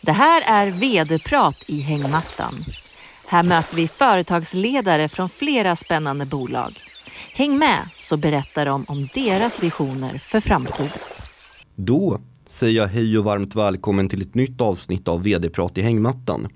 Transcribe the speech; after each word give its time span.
Det 0.00 0.12
här 0.12 0.42
är 0.46 0.70
vd-prat 0.70 1.64
i 1.66 1.80
hängmattan. 1.80 2.54
Här 3.26 3.42
möter 3.42 3.76
vi 3.76 3.88
företagsledare 3.88 5.08
från 5.08 5.28
flera 5.28 5.76
spännande 5.76 6.26
bolag. 6.26 6.80
Häng 7.34 7.58
med 7.58 7.78
så 7.94 8.16
berättar 8.16 8.66
de 8.66 8.84
om 8.88 9.08
deras 9.14 9.62
visioner 9.62 10.18
för 10.18 10.40
framtiden. 10.40 10.98
Då 11.76 12.20
säger 12.46 12.76
jag 12.76 12.88
hej 12.88 13.18
och 13.18 13.24
varmt 13.24 13.54
välkommen 13.54 14.08
till 14.08 14.22
ett 14.22 14.34
nytt 14.34 14.60
avsnitt 14.60 15.08
av 15.08 15.22
vd-prat 15.22 15.78
i 15.78 15.82
hängmattan. 15.82 16.48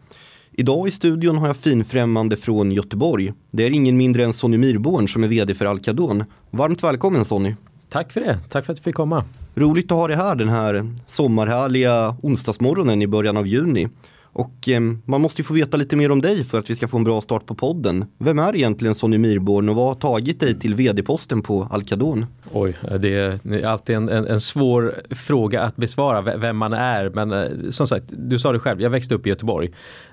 Idag 0.53 0.89
i 0.89 0.91
studion 0.91 1.39
har 1.39 1.47
jag 1.47 1.57
finfrämmande 1.57 2.37
från 2.37 2.73
Göteborg. 2.73 3.33
Det 3.51 3.65
är 3.65 3.71
ingen 3.71 3.97
mindre 3.97 4.25
än 4.25 4.33
Sonny 4.33 4.59
Myrborn 4.59 5.09
som 5.09 5.25
är 5.25 5.29
vd 5.29 5.55
för 5.55 5.65
Alcadon. 5.65 6.25
Varmt 6.51 6.83
välkommen 6.83 7.25
Sonny! 7.25 7.55
Tack 7.89 8.13
för 8.13 8.21
det, 8.21 8.39
tack 8.51 8.65
för 8.65 8.73
att 8.73 8.77
du 8.77 8.83
fick 8.83 8.95
komma. 8.95 9.25
Roligt 9.55 9.93
att 9.93 9.99
ha 9.99 10.07
dig 10.07 10.17
här 10.17 10.35
den 10.35 10.49
här 10.49 10.91
sommarhärliga 11.07 12.17
onsdagsmorgonen 12.23 13.03
i 13.03 13.07
början 13.07 13.37
av 13.37 13.47
juni. 13.47 13.89
Och 14.35 14.69
eh, 14.69 14.81
man 15.05 15.21
måste 15.21 15.41
ju 15.43 15.45
få 15.45 15.55
veta 15.55 15.77
lite 15.77 15.97
mer 15.97 16.11
om 16.11 16.21
dig 16.21 16.45
för 16.45 16.59
att 16.59 16.71
vi 16.71 16.77
ska 16.77 16.89
få 16.89 16.97
en 16.97 17.05
bra 17.05 17.21
start 17.21 17.47
på 17.47 17.55
podden. 17.55 18.05
Vem 18.19 18.39
är 18.39 18.57
egentligen 18.57 18.95
Sonny 18.95 19.19
Myrborn 19.19 19.69
och 19.69 19.77
vad 19.77 19.87
har 19.87 19.95
tagit 19.95 20.41
dig 20.41 20.59
till 20.59 20.75
vd-posten 20.75 21.43
på 21.43 21.69
Alcadon? 21.71 22.27
Oj, 22.55 22.77
det 23.01 23.15
är 23.15 23.67
alltid 23.67 23.97
en, 23.97 24.09
en, 24.09 24.27
en, 24.27 24.41
svår 24.41 24.95
fråga 25.11 25.63
att 25.63 25.77
besvara 25.77 26.37
vem 26.37 26.57
man 26.57 26.73
är. 26.73 27.11
Men 27.11 27.33
eh, 27.33 27.71
som 27.71 27.87
sagt, 27.87 28.05
du 28.17 28.39
sa 28.39 28.53
det 28.53 28.59
själv, 28.59 28.81
jag 28.81 28.91
växte 28.91 29.15
upp 29.15 29.27
i 29.27 29.29
Göteborg. 29.29 29.71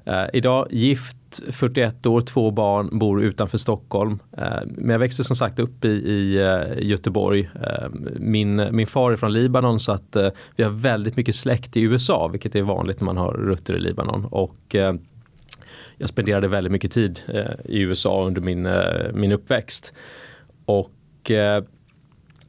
Uh, 0.08 0.26
idag 0.34 0.68
gift, 0.72 1.18
41 1.52 2.06
år, 2.06 2.22
två 2.22 2.52
barn, 2.52 3.00
bor 3.00 3.24
utanför 3.24 3.58
Stockholm. 3.58 4.20
Uh, 4.38 4.44
men 4.66 4.90
jag 4.90 5.00
växte 5.00 5.24
som 5.24 5.36
sagt 5.36 5.60
upp 5.60 5.86
i, 5.86 5.90
i 5.90 6.44
uh, 6.44 6.88
Göteborg. 6.88 7.50
min, 8.16 8.68
min 8.72 8.88
far 8.88 9.12
är 9.12 9.16
från 9.16 9.34
Libanon 9.34 9.80
så 9.80 9.92
att 9.92 10.18
vi 10.56 10.64
har 10.64 10.72
väldigt 10.72 11.16
mycket 11.16 11.36
släkt 11.36 11.78
i 11.78 11.82
USA, 11.82 12.28
vilket 12.28 12.56
är 12.56 12.62
vanligt 12.62 13.00
när 13.00 13.06
man 13.06 13.18
har 13.18 13.34
rötter 13.34 13.76
i 13.76 13.80
Libanon. 13.80 14.26
Och 14.26 14.76
jag 15.98 16.10
spenderade 16.10 16.48
väldigt 16.48 16.72
mycket 16.72 16.92
tid 16.92 17.22
i 17.66 17.82
USA 17.82 18.26
under 18.26 18.42
min, 18.42 18.70
min 19.14 19.32
uppväxt. 19.32 19.94
Och 20.66 21.32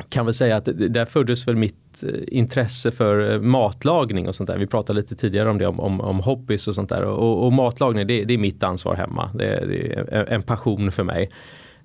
kan 0.08 0.26
väl 0.26 0.34
säga 0.34 0.56
att 0.56 0.64
där 0.74 1.04
föddes 1.04 1.48
väl 1.48 1.56
mitt 1.56 2.02
eh, 2.02 2.08
intresse 2.28 2.90
för 2.90 3.32
eh, 3.32 3.40
matlagning 3.40 4.28
och 4.28 4.34
sånt 4.34 4.46
där. 4.46 4.58
Vi 4.58 4.66
pratade 4.66 4.96
lite 5.00 5.16
tidigare 5.16 5.50
om 5.50 5.58
det, 5.58 5.66
om, 5.66 5.80
om, 5.80 6.00
om 6.00 6.20
hobbys 6.20 6.68
och 6.68 6.74
sånt 6.74 6.88
där. 6.88 7.02
Och, 7.02 7.46
och 7.46 7.52
matlagning, 7.52 8.06
det, 8.06 8.24
det, 8.24 8.34
är 8.34 8.38
mitt 8.38 8.62
ansvar 8.62 8.94
hemma. 8.94 9.30
Det, 9.34 9.44
det, 9.44 9.92
är 9.92 10.24
en 10.24 10.42
passion 10.42 10.92
för 10.92 11.02
mig. 11.02 11.30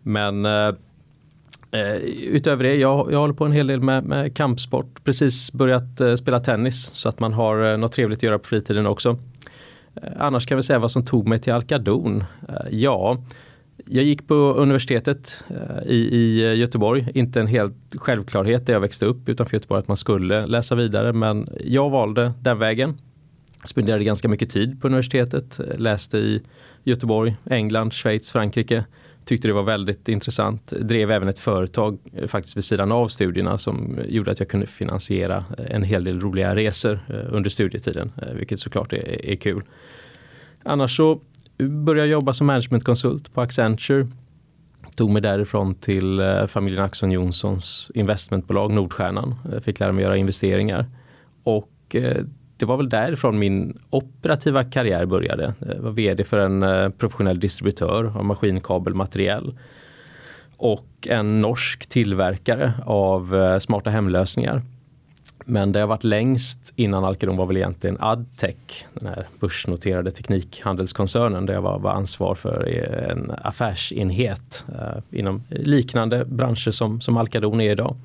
Men 0.01 0.45
eh, 0.45 0.67
eh, 1.71 1.95
utöver 2.31 2.63
det, 2.63 2.75
jag, 2.75 3.11
jag 3.11 3.19
håller 3.19 3.33
på 3.33 3.45
en 3.45 3.51
hel 3.51 3.67
del 3.67 3.81
med, 3.81 4.03
med 4.03 4.35
kampsport. 4.35 5.03
Precis 5.03 5.51
börjat 5.51 6.01
eh, 6.01 6.15
spela 6.15 6.39
tennis 6.39 6.89
så 6.93 7.09
att 7.09 7.19
man 7.19 7.33
har 7.33 7.71
eh, 7.71 7.77
något 7.77 7.91
trevligt 7.91 8.19
att 8.19 8.23
göra 8.23 8.39
på 8.39 8.47
fritiden 8.47 8.87
också. 8.87 9.17
annars 10.17 10.45
kan 10.45 10.57
vi 10.57 10.63
säga 10.63 10.79
vad 10.79 10.91
som 10.91 11.05
tog 11.05 11.27
mig 11.27 11.39
till 11.39 11.53
Alkadon. 11.53 12.23
ja, 12.71 13.17
jag 13.85 14.03
gick 14.03 14.27
på 14.27 14.33
universitetet 14.35 15.43
eh, 15.49 15.91
i, 15.91 15.95
i 15.95 16.45
eh, 16.45 16.59
Göteborg. 16.59 17.07
Inte 17.13 17.39
en 17.39 17.47
helt 17.47 17.75
självklarhet 17.95 18.65
där 18.65 18.73
jag 18.73 18.79
växte 18.79 19.05
upp 19.05 19.29
utanför 19.29 19.57
Göteborg 19.57 19.79
att 19.79 19.87
man 19.87 19.97
skulle 19.97 20.47
läsa 20.47 20.75
vidare. 20.75 21.13
Men 21.13 21.49
jag 21.63 21.89
valde 21.89 22.33
den 22.41 22.59
vägen. 22.59 22.97
Spenderade 23.63 24.03
ganska 24.03 24.27
mycket 24.27 24.49
tid 24.49 24.81
på 24.81 24.87
universitetet. 24.87 25.59
Läste 25.77 26.17
i 26.17 26.41
Göteborg, 26.83 27.35
England, 27.49 27.93
Schweiz, 27.93 28.31
Frankrike. 28.31 28.85
Tyckte 29.25 29.47
det 29.47 29.53
var 29.53 29.63
väldigt 29.63 30.09
intressant. 30.09 30.71
Drev 30.71 31.11
även 31.11 31.27
ett 31.27 31.39
företag 31.39 31.97
eh, 32.13 32.27
faktiskt 32.27 32.57
vid 32.57 32.63
sidan 32.63 32.91
av 32.91 33.07
studierna 33.07 33.57
som 33.57 33.99
gjorde 34.07 34.31
att 34.31 34.39
jag 34.39 34.49
kunde 34.49 34.67
finansiera 34.67 35.45
en 35.57 35.83
hel 35.83 36.03
del 36.03 36.19
roliga 36.19 36.55
resor 36.55 36.99
under 37.29 37.49
studietiden. 37.49 38.11
Vilket 38.35 38.59
såklart 38.59 38.93
är, 38.93 39.25
är 39.25 39.35
kul. 39.35 39.63
Annars 40.63 40.97
så 40.97 41.21
började 41.57 42.09
jobba 42.09 42.33
som 42.33 42.47
managementkonsult 42.47 43.33
på 43.33 43.41
Accenture. 43.41 44.07
Tog 44.95 45.09
mig 45.09 45.21
därifrån 45.21 45.75
till 45.75 46.19
eh, 46.19 46.45
familjen 46.47 46.83
Axon 46.83 47.11
Johnsons 47.11 47.91
investmentbolag 47.93 48.71
Nordstjärnan. 48.71 49.35
Eh, 49.53 49.59
fick 49.59 49.79
lära 49.79 49.91
mig 49.91 50.03
göra 50.03 50.17
investeringar. 50.17 50.85
Och 51.43 51.71
eh, 51.93 52.23
det 52.57 52.65
var 52.65 52.77
väl 52.77 52.89
därifrån 52.89 53.39
min 53.39 53.79
operativa 53.89 54.63
karriär 54.63 55.05
började. 55.05 55.53
Jag 55.59 55.81
var 55.81 55.91
vd 55.91 56.23
för 56.23 56.37
en 56.37 56.91
professionell 56.91 57.39
distributör 57.39 58.17
av 58.17 58.25
maskinkabelmateriel 58.25 59.57
och 60.57 61.07
en 61.09 61.41
norsk 61.41 61.89
tillverkare 61.89 62.73
av 62.85 63.59
smarta 63.59 63.89
hemlösningar. 63.89 64.61
Men 65.45 65.71
det 65.71 65.79
har 65.79 65.87
varit 65.87 66.03
längst 66.03 66.73
innan 66.75 67.05
Alcadon 67.05 67.37
var 67.37 67.45
väl 67.45 67.57
egentligen 67.57 67.97
Adtech, 67.99 68.85
den 68.93 69.09
här 69.09 69.27
börsnoterade 69.39 70.11
teknikhandelskoncernen 70.11 71.45
där 71.45 71.53
jag 71.53 71.61
var, 71.61 71.79
var 71.79 71.91
ansvar 71.91 72.35
för 72.35 72.67
eh, 72.67 73.11
en 73.11 73.31
affärsenhet 73.37 74.65
eh, 74.73 75.19
inom 75.19 75.43
liknande 75.49 76.25
branscher 76.25 76.71
som, 76.71 77.01
som 77.01 77.17
Alcadon 77.17 77.61
är 77.61 77.71
idag. 77.71 77.95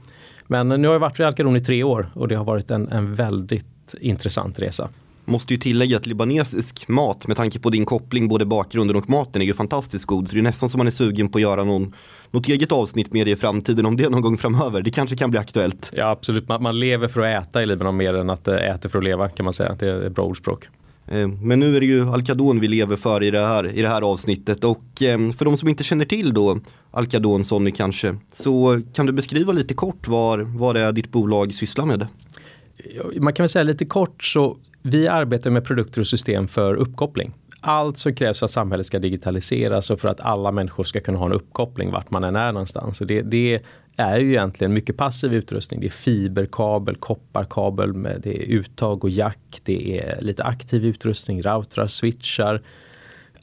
Men 0.46 0.68
nu 0.68 0.88
har 0.88 0.94
jag 0.94 1.00
varit 1.00 1.20
vid 1.20 1.26
Alcadon 1.26 1.56
i 1.56 1.60
tre 1.60 1.82
år 1.82 2.10
och 2.14 2.28
det 2.28 2.34
har 2.34 2.44
varit 2.44 2.70
en, 2.70 2.88
en 2.88 3.14
väldigt 3.14 3.94
intressant 4.00 4.60
resa. 4.60 4.88
Måste 5.30 5.54
ju 5.54 5.60
tillägga 5.60 5.96
att 5.96 6.06
libanesisk 6.06 6.88
mat 6.88 7.26
med 7.26 7.36
tanke 7.36 7.58
på 7.58 7.70
din 7.70 7.84
koppling 7.84 8.28
både 8.28 8.44
bakgrunden 8.44 8.96
och 8.96 9.10
maten 9.10 9.42
är 9.42 9.46
ju 9.46 9.54
fantastiskt 9.54 10.04
god. 10.04 10.28
Så 10.28 10.34
det 10.34 10.40
är 10.40 10.42
nästan 10.42 10.68
som 10.68 10.78
man 10.78 10.86
är 10.86 10.90
sugen 10.90 11.28
på 11.28 11.38
att 11.38 11.42
göra 11.42 11.64
någon 11.64 11.94
något 12.30 12.48
eget 12.48 12.72
avsnitt 12.72 13.12
med 13.12 13.26
det 13.26 13.30
i 13.30 13.36
framtiden 13.36 13.86
om 13.86 13.96
det 13.96 14.08
någon 14.08 14.20
gång 14.20 14.38
framöver. 14.38 14.82
Det 14.82 14.90
kanske 14.90 15.16
kan 15.16 15.30
bli 15.30 15.40
aktuellt. 15.40 15.92
Ja 15.96 16.10
absolut, 16.10 16.48
man, 16.48 16.62
man 16.62 16.78
lever 16.78 17.08
för 17.08 17.20
att 17.20 17.44
äta 17.44 17.62
i 17.62 17.66
Libanon 17.66 17.96
mer 17.96 18.14
än 18.14 18.30
att 18.30 18.48
eh, 18.48 18.54
äta 18.54 18.88
för 18.88 18.98
att 18.98 19.04
leva 19.04 19.28
kan 19.28 19.44
man 19.44 19.52
säga. 19.52 19.76
Det 19.78 19.86
är 19.86 20.06
ett 20.06 20.14
bra 20.14 20.24
ordspråk. 20.24 20.68
Eh, 21.06 21.28
men 21.28 21.60
nu 21.60 21.76
är 21.76 21.80
det 21.80 21.86
ju 21.86 22.08
Alcadon 22.08 22.60
vi 22.60 22.68
lever 22.68 22.96
för 22.96 23.22
i 23.22 23.30
det 23.30 23.46
här, 23.46 23.66
i 23.74 23.82
det 23.82 23.88
här 23.88 24.02
avsnittet 24.02 24.64
och 24.64 25.02
eh, 25.02 25.32
för 25.32 25.44
de 25.44 25.56
som 25.56 25.68
inte 25.68 25.84
känner 25.84 26.04
till 26.04 26.34
då 26.34 26.58
Alcadon 26.90 27.44
Sonny 27.44 27.70
kanske 27.70 28.16
så 28.32 28.80
kan 28.94 29.06
du 29.06 29.12
beskriva 29.12 29.52
lite 29.52 29.74
kort 29.74 30.08
vad, 30.08 30.40
vad 30.40 30.74
det 30.74 30.80
är 30.80 30.92
ditt 30.92 31.10
bolag 31.10 31.54
sysslar 31.54 31.86
med? 31.86 32.06
Man 33.20 33.32
kan 33.32 33.44
väl 33.44 33.50
säga 33.50 33.62
lite 33.62 33.84
kort 33.84 34.24
så 34.24 34.56
vi 34.82 35.08
arbetar 35.08 35.50
med 35.50 35.64
produkter 35.64 36.00
och 36.00 36.06
system 36.06 36.48
för 36.48 36.74
uppkoppling 36.74 37.34
allt 37.60 37.98
som 37.98 38.14
krävs 38.14 38.38
för 38.38 38.44
att 38.44 38.50
samhället 38.50 38.86
ska 38.86 38.98
digitaliseras 38.98 39.90
och 39.90 40.00
för 40.00 40.08
att 40.08 40.20
alla 40.20 40.52
människor 40.52 40.84
ska 40.84 41.00
kunna 41.00 41.18
ha 41.18 41.26
en 41.26 41.32
uppkoppling 41.32 41.90
vart 41.90 42.10
man 42.10 42.24
än 42.24 42.36
är 42.36 42.52
någonstans. 42.52 42.98
Så 42.98 43.04
det, 43.04 43.22
det 43.22 43.62
är 43.96 44.18
ju 44.18 44.30
egentligen 44.30 44.72
mycket 44.72 44.96
passiv 44.96 45.34
utrustning. 45.34 45.80
Det 45.80 45.86
är 45.86 45.90
fiberkabel, 45.90 46.96
kopparkabel, 46.96 47.92
med, 47.92 48.20
det 48.22 48.42
är 48.42 48.46
uttag 48.46 49.04
och 49.04 49.10
jack, 49.10 49.60
det 49.62 49.98
är 49.98 50.20
lite 50.20 50.44
aktiv 50.44 50.84
utrustning, 50.84 51.42
routrar, 51.42 51.86
switchar. 51.86 52.62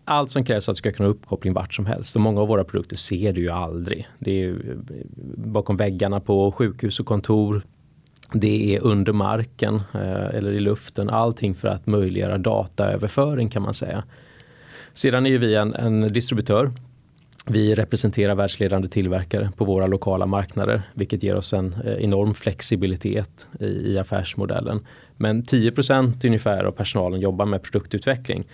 Allt 0.06 0.32
som 0.32 0.46
krävs 0.46 0.66
för 0.66 0.72
att 0.72 0.76
du 0.76 0.78
ska 0.78 0.92
kunna 0.92 1.10
ha 1.10 1.14
uppkoppling 1.14 1.54
vart 1.54 1.74
som 1.74 1.86
helst. 1.86 2.16
Och 2.16 2.22
många 2.22 2.42
av 2.42 2.48
våra 2.48 2.64
produkter 2.64 2.96
ser 2.96 3.34
du 3.34 3.42
ju 3.42 3.50
aldrig. 3.50 4.08
Det 4.20 4.44
är 4.44 4.50
eh, 4.50 4.56
bakom 5.36 5.78
väggarna 5.78 6.20
på 6.20 6.52
sjukhus 6.52 7.00
och 7.00 7.06
kontor, 7.06 7.62
det 8.34 8.76
är 8.76 8.84
under 8.84 9.14
marken 9.14 9.76
eh, 9.94 10.36
eller 10.36 10.52
i 10.52 10.60
luften. 10.60 11.10
Allting 11.10 11.56
för 11.56 11.68
att 11.68 11.88
möjliggöra 11.88 12.38
dataöverföring 12.38 13.50
kan 13.50 13.62
man 13.62 13.74
säga. 13.74 14.04
Sedan 14.94 15.26
är 15.26 15.38
vi 15.38 15.56
en, 15.56 15.74
en 15.74 16.14
distributör. 16.14 16.72
Vi 17.46 17.76
representerar 17.76 18.36
världsledande 18.36 18.88
tillverkare 18.88 19.52
på 19.58 19.66
våra 19.66 19.88
lokala 19.88 20.26
marknader 20.26 20.82
vilket 20.94 21.24
ger 21.24 21.36
oss 21.36 21.54
en 21.54 21.76
eh, 21.86 21.94
enorm 21.94 22.34
flexibilitet 22.34 23.48
i, 23.60 23.66
i 23.66 24.00
affärsmodellen. 24.00 24.86
Men 25.18 25.44
10% 25.44 26.26
ungefär 26.26 26.64
av 26.64 26.72
personalen 26.72 27.20
jobbar 27.22 27.46
med 27.46 27.64
produktutveckling. 27.64 28.48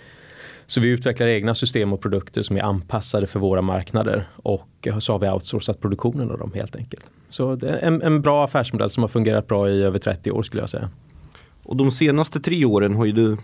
Så 0.66 0.80
vi 0.80 0.88
utvecklar 0.88 1.26
egna 1.26 1.54
system 1.54 1.92
och 1.92 2.00
produkter 2.02 2.42
som 2.42 2.56
är 2.56 2.62
anpassade 2.62 3.26
för 3.26 3.40
våra 3.40 3.62
marknader 3.62 4.28
och 4.36 4.88
så 5.00 5.12
har 5.12 5.18
vi 5.18 5.28
outsourcat 5.28 5.80
produktionen 5.80 6.30
av 6.30 6.38
dem 6.38 6.52
helt 6.54 6.76
enkelt. 6.76 7.04
Så 7.34 7.56
det 7.56 7.68
är 7.68 7.86
en, 7.86 8.02
en 8.02 8.22
bra 8.22 8.44
affärsmodell 8.44 8.90
som 8.90 9.02
har 9.02 9.08
fungerat 9.08 9.46
bra 9.46 9.70
i 9.70 9.82
över 9.82 9.98
30 9.98 10.30
år 10.30 10.42
skulle 10.42 10.62
jag 10.62 10.70
säga. 10.70 10.90
Och 11.62 11.76
de 11.76 11.90
senaste 11.92 12.40
tre 12.40 12.64
åren 12.64 12.94
har 12.94 13.04
ju 13.04 13.12
du 13.12 13.36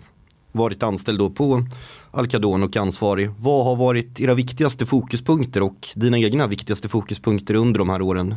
varit 0.51 0.83
anställd 0.83 1.19
då 1.19 1.29
på 1.29 1.63
Alcadon 2.11 2.63
och 2.63 2.77
ansvarig. 2.77 3.29
Vad 3.39 3.65
har 3.65 3.75
varit 3.75 4.19
era 4.19 4.33
viktigaste 4.33 4.85
fokuspunkter 4.85 5.63
och 5.63 5.87
dina 5.95 6.17
egna 6.17 6.47
viktigaste 6.47 6.89
fokuspunkter 6.89 7.53
under 7.53 7.79
de 7.79 7.89
här 7.89 8.01
åren? 8.01 8.35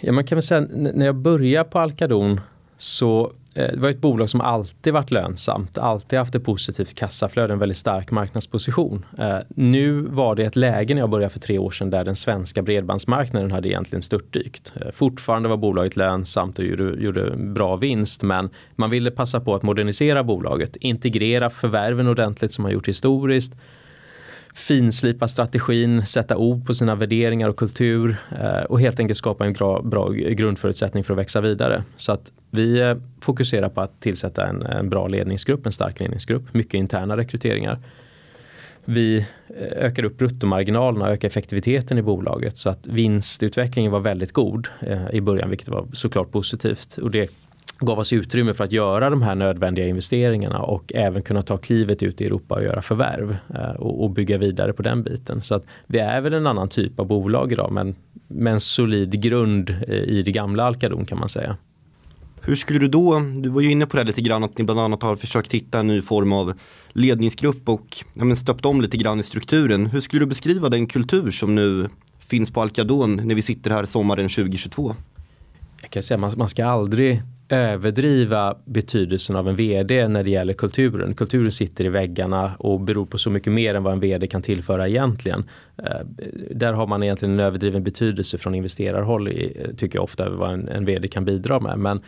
Ja, 0.00 0.12
man 0.12 0.26
kan 0.26 0.36
väl 0.36 0.42
säga 0.42 0.60
när 0.60 1.06
jag 1.06 1.16
började 1.16 1.70
på 1.70 1.78
Alcadon 1.78 2.40
så 2.76 3.32
Eh, 3.54 3.72
det 3.72 3.80
var 3.80 3.88
ett 3.88 4.00
bolag 4.00 4.30
som 4.30 4.40
alltid 4.40 4.92
varit 4.92 5.10
lönsamt, 5.10 5.78
alltid 5.78 6.18
haft 6.18 6.34
ett 6.34 6.44
positivt 6.44 6.94
kassaflöde, 6.94 7.52
en 7.52 7.58
väldigt 7.58 7.78
stark 7.78 8.10
marknadsposition. 8.10 9.04
Eh, 9.18 9.38
nu 9.48 9.92
var 10.00 10.34
det 10.34 10.44
ett 10.44 10.56
läge 10.56 10.94
när 10.94 11.02
jag 11.02 11.10
började 11.10 11.32
för 11.32 11.40
tre 11.40 11.58
år 11.58 11.70
sedan 11.70 11.90
där 11.90 12.04
den 12.04 12.16
svenska 12.16 12.62
bredbandsmarknaden 12.62 13.50
hade 13.50 13.68
egentligen 13.68 14.02
störtdykt. 14.02 14.72
Eh, 14.80 14.90
fortfarande 14.92 15.48
var 15.48 15.56
bolaget 15.56 15.96
lönsamt 15.96 16.58
och 16.58 16.64
gjorde, 16.64 17.02
gjorde 17.02 17.36
bra 17.36 17.76
vinst 17.76 18.22
men 18.22 18.50
man 18.76 18.90
ville 18.90 19.10
passa 19.10 19.40
på 19.40 19.54
att 19.54 19.62
modernisera 19.62 20.24
bolaget, 20.24 20.76
integrera 20.76 21.50
förvärven 21.50 22.08
ordentligt 22.08 22.52
som 22.52 22.62
man 22.62 22.72
gjort 22.72 22.88
historiskt 22.88 23.54
finslipa 24.58 25.28
strategin, 25.28 26.06
sätta 26.06 26.36
ord 26.36 26.66
på 26.66 26.74
sina 26.74 26.94
värderingar 26.94 27.48
och 27.48 27.56
kultur 27.56 28.16
eh, 28.40 28.62
och 28.62 28.80
helt 28.80 29.00
enkelt 29.00 29.18
skapa 29.18 29.46
en 29.46 29.52
bra, 29.52 29.82
bra 29.82 30.10
grundförutsättning 30.10 31.04
för 31.04 31.14
att 31.14 31.18
växa 31.18 31.40
vidare. 31.40 31.84
Så 31.96 32.12
att 32.12 32.32
vi 32.50 32.80
eh, 32.80 32.96
fokuserar 33.20 33.68
på 33.68 33.80
att 33.80 34.00
tillsätta 34.00 34.46
en, 34.46 34.62
en 34.62 34.88
bra 34.88 35.08
ledningsgrupp, 35.08 35.66
en 35.66 35.72
stark 35.72 36.00
ledningsgrupp, 36.00 36.54
mycket 36.54 36.74
interna 36.74 37.16
rekryteringar. 37.16 37.78
Vi 38.84 39.16
eh, 39.16 39.84
ökar 39.84 40.04
upp 40.04 40.18
bruttomarginalerna 40.18 41.04
och 41.04 41.10
ökar 41.10 41.28
effektiviteten 41.28 41.98
i 41.98 42.02
bolaget 42.02 42.58
så 42.58 42.70
att 42.70 42.86
vinstutvecklingen 42.86 43.92
var 43.92 44.00
väldigt 44.00 44.32
god 44.32 44.68
i 45.12 45.20
början 45.20 45.50
vilket 45.50 45.68
var 45.68 45.86
såklart 45.92 46.30
positivt. 46.30 46.98
Och 46.98 47.10
det 47.10 47.30
gav 47.80 47.98
oss 47.98 48.12
utrymme 48.12 48.54
för 48.54 48.64
att 48.64 48.72
göra 48.72 49.10
de 49.10 49.22
här 49.22 49.34
nödvändiga 49.34 49.86
investeringarna 49.86 50.58
och 50.58 50.92
även 50.94 51.22
kunna 51.22 51.42
ta 51.42 51.56
klivet 51.56 52.02
ut 52.02 52.20
i 52.20 52.26
Europa 52.26 52.54
och 52.54 52.62
göra 52.62 52.82
förvärv 52.82 53.36
eh, 53.54 53.70
och, 53.70 54.10
bygga 54.10 54.38
vidare 54.38 54.72
på 54.72 54.82
den 54.82 55.02
biten. 55.02 55.42
Så 55.42 55.54
att 55.54 55.64
vi 55.86 55.98
är 55.98 56.20
väl 56.20 56.34
en 56.34 56.46
annan 56.46 56.68
typ 56.68 57.00
av 57.00 57.06
bolag 57.06 57.52
idag 57.52 57.72
men 57.72 57.94
med 58.28 58.52
en 58.52 58.60
solid 58.60 59.22
grund 59.22 59.70
eh, 59.88 59.94
i 59.94 60.22
det 60.22 60.32
gamla 60.32 60.64
Alcadon 60.64 61.06
kan 61.06 61.18
man 61.18 61.28
säga. 61.28 61.56
Hur 62.40 62.56
skulle 62.56 62.78
du 62.78 62.88
då, 62.88 63.18
du 63.36 63.48
var 63.48 63.60
ju 63.60 63.70
inne 63.70 63.86
på 63.86 63.96
det 63.96 64.04
lite 64.04 64.20
grann 64.20 64.44
att 64.44 64.58
ni 64.58 64.64
bland 64.64 64.80
annat 64.80 65.02
har 65.02 65.16
försökt 65.16 65.54
hitta 65.54 65.80
en 65.80 65.86
ny 65.86 66.02
form 66.02 66.32
av 66.32 66.52
ledningsgrupp 66.92 67.68
och 67.68 67.96
ja, 68.14 68.36
stöpt 68.36 68.64
om 68.64 68.80
lite 68.80 68.96
grann 68.96 69.20
i 69.20 69.22
strukturen. 69.22 69.86
Hur 69.86 70.00
skulle 70.00 70.22
du 70.22 70.26
beskriva 70.26 70.68
den 70.68 70.86
kultur 70.86 71.30
som 71.30 71.54
nu 71.54 71.88
finns 72.18 72.50
på 72.50 72.62
Alcadon 72.62 73.20
när 73.24 73.34
vi 73.34 73.42
sitter 73.42 73.70
här 73.70 73.84
sommaren 73.84 74.28
2022? 74.28 74.94
Jag 75.82 75.90
kan 75.90 76.02
säga 76.02 76.18
man, 76.18 76.32
man 76.36 76.48
ska 76.48 76.66
aldrig 76.66 77.22
överdriva 77.48 78.56
betydelsen 78.64 79.36
av 79.36 79.48
en 79.48 79.56
vd 79.56 80.08
när 80.08 80.24
det 80.24 80.30
gäller 80.30 80.52
kulturen. 80.52 81.14
Kulturen 81.14 81.52
sitter 81.52 81.84
i 81.84 81.88
väggarna 81.88 82.52
och 82.58 82.80
beror 82.80 83.06
på 83.06 83.18
så 83.18 83.30
mycket 83.30 83.52
mer 83.52 83.74
än 83.74 83.82
vad 83.82 83.92
en 83.92 84.00
vd 84.00 84.26
kan 84.26 84.42
tillföra 84.42 84.88
egentligen. 84.88 85.44
Eh, 85.76 86.06
där 86.50 86.72
har 86.72 86.86
man 86.86 87.02
egentligen 87.02 87.34
en 87.34 87.40
överdriven 87.40 87.84
betydelse 87.84 88.38
från 88.38 88.54
investerarhåll 88.54 89.26
eh, 89.26 89.74
tycker 89.76 89.98
jag 89.98 90.04
ofta 90.04 90.30
vad 90.30 90.52
en, 90.52 90.68
en 90.68 90.84
vd 90.84 91.08
kan 91.08 91.24
bidra 91.24 91.60
med. 91.60 91.78
Men 91.78 92.00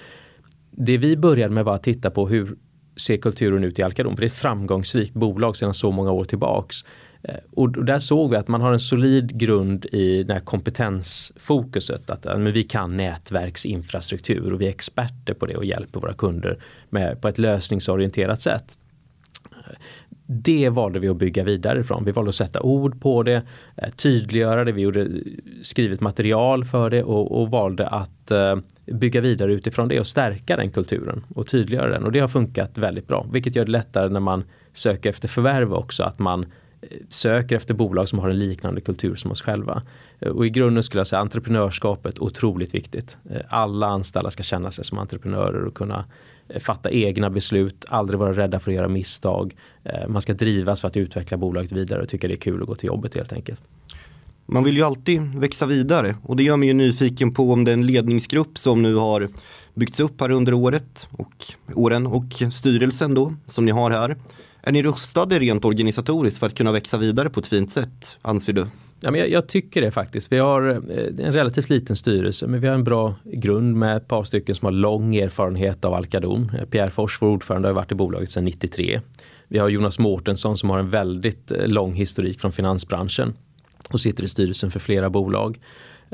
det 0.70 0.96
vi 0.98 1.16
började 1.16 1.54
med 1.54 1.64
var 1.64 1.74
att 1.74 1.82
titta 1.82 2.10
på 2.10 2.28
hur 2.28 2.56
ser 2.96 3.16
kulturen 3.16 3.64
ut 3.64 3.78
i 3.78 3.82
Alcadon? 3.82 4.16
För 4.16 4.20
det 4.20 4.26
är 4.26 4.30
ett 4.30 4.32
framgångsrikt 4.32 5.14
bolag 5.14 5.56
sedan 5.56 5.74
så 5.74 5.90
många 5.90 6.10
år 6.10 6.24
tillbaks. 6.24 6.84
Eh, 7.22 7.34
och 7.50 7.84
där 7.84 7.98
såg 7.98 8.30
vi 8.30 8.36
att 8.36 8.48
man 8.48 8.60
har 8.60 8.72
en 8.72 8.80
solid 8.80 9.38
grund 9.38 9.84
i 9.84 10.22
det 10.22 10.32
här 10.32 10.40
kompetensfokuset. 10.40 12.10
Att 12.10 12.24
men 12.24 12.52
vi 12.52 12.62
kan 12.62 12.96
nätverksinfrastruktur 12.96 14.52
och 14.52 14.60
vi 14.60 14.66
är 14.66 14.70
experter 14.70 15.34
på 15.34 15.46
det 15.46 15.56
och 15.56 15.64
hjälper 15.64 16.00
våra 16.00 16.14
kunder 16.14 16.58
med, 16.90 17.20
på 17.20 17.28
ett 17.28 17.38
lösningsorienterat 17.38 18.40
sätt. 18.40 18.78
Det 20.26 20.68
valde 20.68 20.98
vi 20.98 21.08
att 21.08 21.16
bygga 21.16 21.44
vidare 21.44 21.80
ifrån. 21.80 22.04
Vi 22.04 22.12
valde 22.12 22.28
att 22.28 22.34
sätta 22.34 22.60
ord 22.60 23.00
på 23.00 23.22
det, 23.22 23.42
eh, 23.76 23.90
tydliggöra 23.90 24.64
det, 24.64 24.72
vi 24.72 24.82
gjorde 24.82 25.08
skrivet 25.62 26.00
material 26.00 26.64
för 26.64 26.90
det 26.90 27.02
och, 27.02 27.40
och 27.40 27.50
valde 27.50 27.86
att 27.86 28.30
eh, 28.30 28.56
bygga 28.86 29.20
vidare 29.20 29.52
utifrån 29.52 29.88
det 29.88 30.00
och 30.00 30.06
stärka 30.06 30.56
den 30.56 30.70
kulturen 30.70 31.24
och 31.34 31.46
tydliggöra 31.46 31.88
den. 31.88 32.04
Och 32.04 32.12
det 32.12 32.20
har 32.20 32.28
funkat 32.28 32.78
väldigt 32.78 33.08
bra, 33.08 33.26
vilket 33.32 33.56
gör 33.56 33.64
det 33.64 33.70
lättare 33.70 34.08
när 34.08 34.20
man 34.20 34.44
söker 34.72 35.10
efter 35.10 35.28
förvärv 35.28 35.74
också, 35.74 36.02
att 36.02 36.18
man 36.18 36.46
söker 37.08 37.56
efter 37.56 37.74
bolag 37.74 38.08
som 38.08 38.18
har 38.18 38.28
en 38.28 38.38
liknande 38.38 38.80
kultur 38.80 39.16
som 39.16 39.30
oss 39.30 39.42
själva. 39.42 39.82
Eh, 40.20 40.28
och 40.28 40.46
i 40.46 40.50
grunden 40.50 40.82
skulle 40.82 41.00
jag 41.00 41.06
säga 41.06 41.20
entreprenörskapet 41.20 42.18
otroligt 42.18 42.74
viktigt. 42.74 43.16
Eh, 43.30 43.40
alla 43.48 43.86
anställda 43.86 44.30
ska 44.30 44.42
känna 44.42 44.70
sig 44.70 44.84
som 44.84 44.98
entreprenörer 44.98 45.64
och 45.64 45.74
kunna 45.74 46.04
eh, 46.48 46.60
fatta 46.60 46.90
egna 46.90 47.30
beslut, 47.30 47.84
aldrig 47.88 48.18
vara 48.18 48.32
rädda 48.32 48.60
för 48.60 48.70
att 48.70 48.74
göra 48.74 48.88
misstag. 48.88 49.54
Man 50.08 50.22
ska 50.22 50.34
drivas 50.34 50.80
för 50.80 50.88
att 50.88 50.96
utveckla 50.96 51.36
bolaget 51.36 51.72
vidare 51.72 52.02
och 52.02 52.08
tycka 52.08 52.28
det 52.28 52.34
är 52.34 52.36
kul 52.36 52.62
att 52.62 52.68
gå 52.68 52.74
till 52.74 52.86
jobbet 52.86 53.14
helt 53.14 53.32
enkelt. 53.32 53.60
Man 54.46 54.64
vill 54.64 54.76
ju 54.76 54.82
alltid 54.82 55.34
växa 55.34 55.66
vidare 55.66 56.16
och 56.22 56.36
det 56.36 56.42
gör 56.42 56.56
mig 56.56 56.68
ju 56.68 56.74
nyfiken 56.74 57.34
på 57.34 57.52
om 57.52 57.64
den 57.64 57.86
ledningsgrupp 57.86 58.58
som 58.58 58.82
nu 58.82 58.94
har 58.94 59.28
byggts 59.74 60.00
upp 60.00 60.20
här 60.20 60.30
under 60.30 60.54
året 60.54 61.08
och 61.10 61.34
åren 61.74 62.06
och 62.06 62.42
styrelsen 62.52 63.14
då 63.14 63.34
som 63.46 63.64
ni 63.64 63.70
har 63.70 63.90
här 63.90 64.16
är 64.62 64.72
ni 64.72 64.82
rustade 64.82 65.38
rent 65.38 65.64
organisatoriskt 65.64 66.38
för 66.38 66.46
att 66.46 66.54
kunna 66.54 66.72
växa 66.72 66.98
vidare 66.98 67.30
på 67.30 67.40
ett 67.40 67.46
fint 67.46 67.70
sätt, 67.70 68.16
anser 68.22 68.52
du? 68.52 68.66
Ja, 69.02 69.10
men 69.10 69.20
jag, 69.20 69.30
jag, 69.30 69.48
tycker 69.48 69.80
det 69.80 69.90
faktiskt. 69.90 70.32
Vi 70.32 70.38
har 70.38 70.68
eh, 70.70 71.26
en 71.26 71.32
relativt 71.32 71.70
liten 71.70 71.96
styrelse 71.96 72.46
men 72.46 72.60
vi 72.60 72.66
har 72.66 72.74
en 72.74 72.84
bra 72.84 73.14
grund 73.24 73.76
med 73.76 73.96
ett 73.96 74.08
par 74.08 74.24
stycken 74.24 74.54
som 74.54 74.66
har 74.66 74.72
lång 74.72 75.16
erfarenhet 75.16 75.84
av 75.84 75.94
Alcadon. 75.94 76.52
Eh, 76.58 76.64
Pierre 76.64 76.90
Fors, 76.90 77.22
vår 77.22 77.28
ordförande, 77.28 77.68
har 77.68 77.72
varit 77.72 77.92
i 77.92 77.94
bolaget 77.94 78.30
sedan 78.30 78.44
93. 78.44 79.00
Vi 79.48 79.58
har 79.58 79.68
Jonas 79.68 79.98
Mårtensson 79.98 80.56
som 80.56 80.70
har 80.70 80.78
en 80.78 80.90
väldigt 80.90 81.52
eh, 81.52 81.66
lång 81.66 81.94
historik 81.94 82.40
från 82.40 82.52
finansbranschen 82.52 83.34
och 83.88 84.00
sitter 84.00 84.24
i 84.24 84.28
styrelsen 84.28 84.70
för 84.70 84.80
flera 84.80 85.10
bolag. 85.10 85.58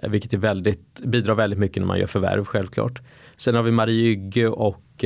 Vilket 0.02 0.32
är 0.32 0.38
väldigt, 0.38 1.00
bidrar 1.04 1.34
väldigt 1.34 1.58
mycket 1.58 1.76
när 1.76 1.86
man 1.86 1.98
gör 1.98 2.06
förvärv 2.06 2.44
självklart. 2.44 3.00
Sen 3.36 3.54
har 3.54 3.62
vi 3.62 3.70
Marie 3.70 4.10
Ygge 4.10 4.48
och 4.48 5.04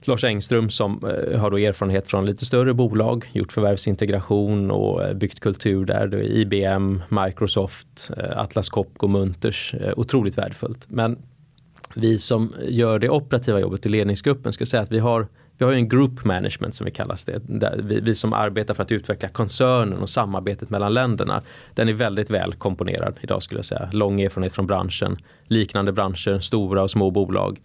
Lars 0.00 0.24
Engström 0.24 0.70
som 0.70 1.04
eh, 1.04 1.40
har 1.40 1.50
då 1.50 1.58
erfarenhet 1.58 2.06
från 2.06 2.26
lite 2.26 2.44
större 2.44 2.74
bolag, 2.74 3.30
gjort 3.32 3.52
förvärvsintegration 3.52 4.70
och 4.70 5.04
eh, 5.04 5.14
byggt 5.14 5.40
kultur 5.40 5.84
där. 5.84 6.22
IBM, 6.22 7.02
Microsoft, 7.08 8.10
eh, 8.16 8.38
Atlas 8.38 8.68
Copco, 8.68 9.06
Munters. 9.06 9.74
Otroligt 9.96 10.38
värdefullt. 10.38 10.84
Men 10.88 11.18
vi 11.94 12.18
som 12.18 12.52
gör 12.68 12.98
det 12.98 13.08
operativa 13.08 13.60
jobbet 13.60 13.86
i 13.86 13.88
ledningsgruppen 13.88 14.52
ska 14.52 14.66
säga 14.66 14.82
att 14.82 14.92
vi 14.92 14.98
har 14.98 15.26
vi 15.58 15.64
har 15.64 15.72
en 15.72 15.88
group 15.88 16.24
management 16.24 16.74
som 16.74 16.84
vi 16.84 16.90
kallas 16.90 17.24
det. 17.24 17.40
Vi, 17.76 18.00
vi, 18.00 18.14
som 18.14 18.32
arbetar 18.32 18.74
för 18.74 18.82
att 18.82 18.92
utveckla 18.92 19.28
koncernen 19.28 19.98
och 19.98 20.08
samarbetet 20.08 20.70
mellan 20.70 20.94
länderna. 20.94 21.42
Den 21.74 21.88
är 21.88 21.92
väldigt 21.92 22.30
väl 22.30 22.52
komponerad 22.52 23.18
idag 23.20 23.42
skulle 23.42 23.58
jag 23.58 23.64
säga. 23.64 23.88
Lång 23.92 24.20
erfarenhet 24.20 24.52
från 24.52 24.66
branschen, 24.66 25.18
liknande 25.46 25.92
branscher, 25.92 26.40
stora 26.40 26.82
och 26.82 26.90
små 26.90 27.10
bolag. 27.10 27.60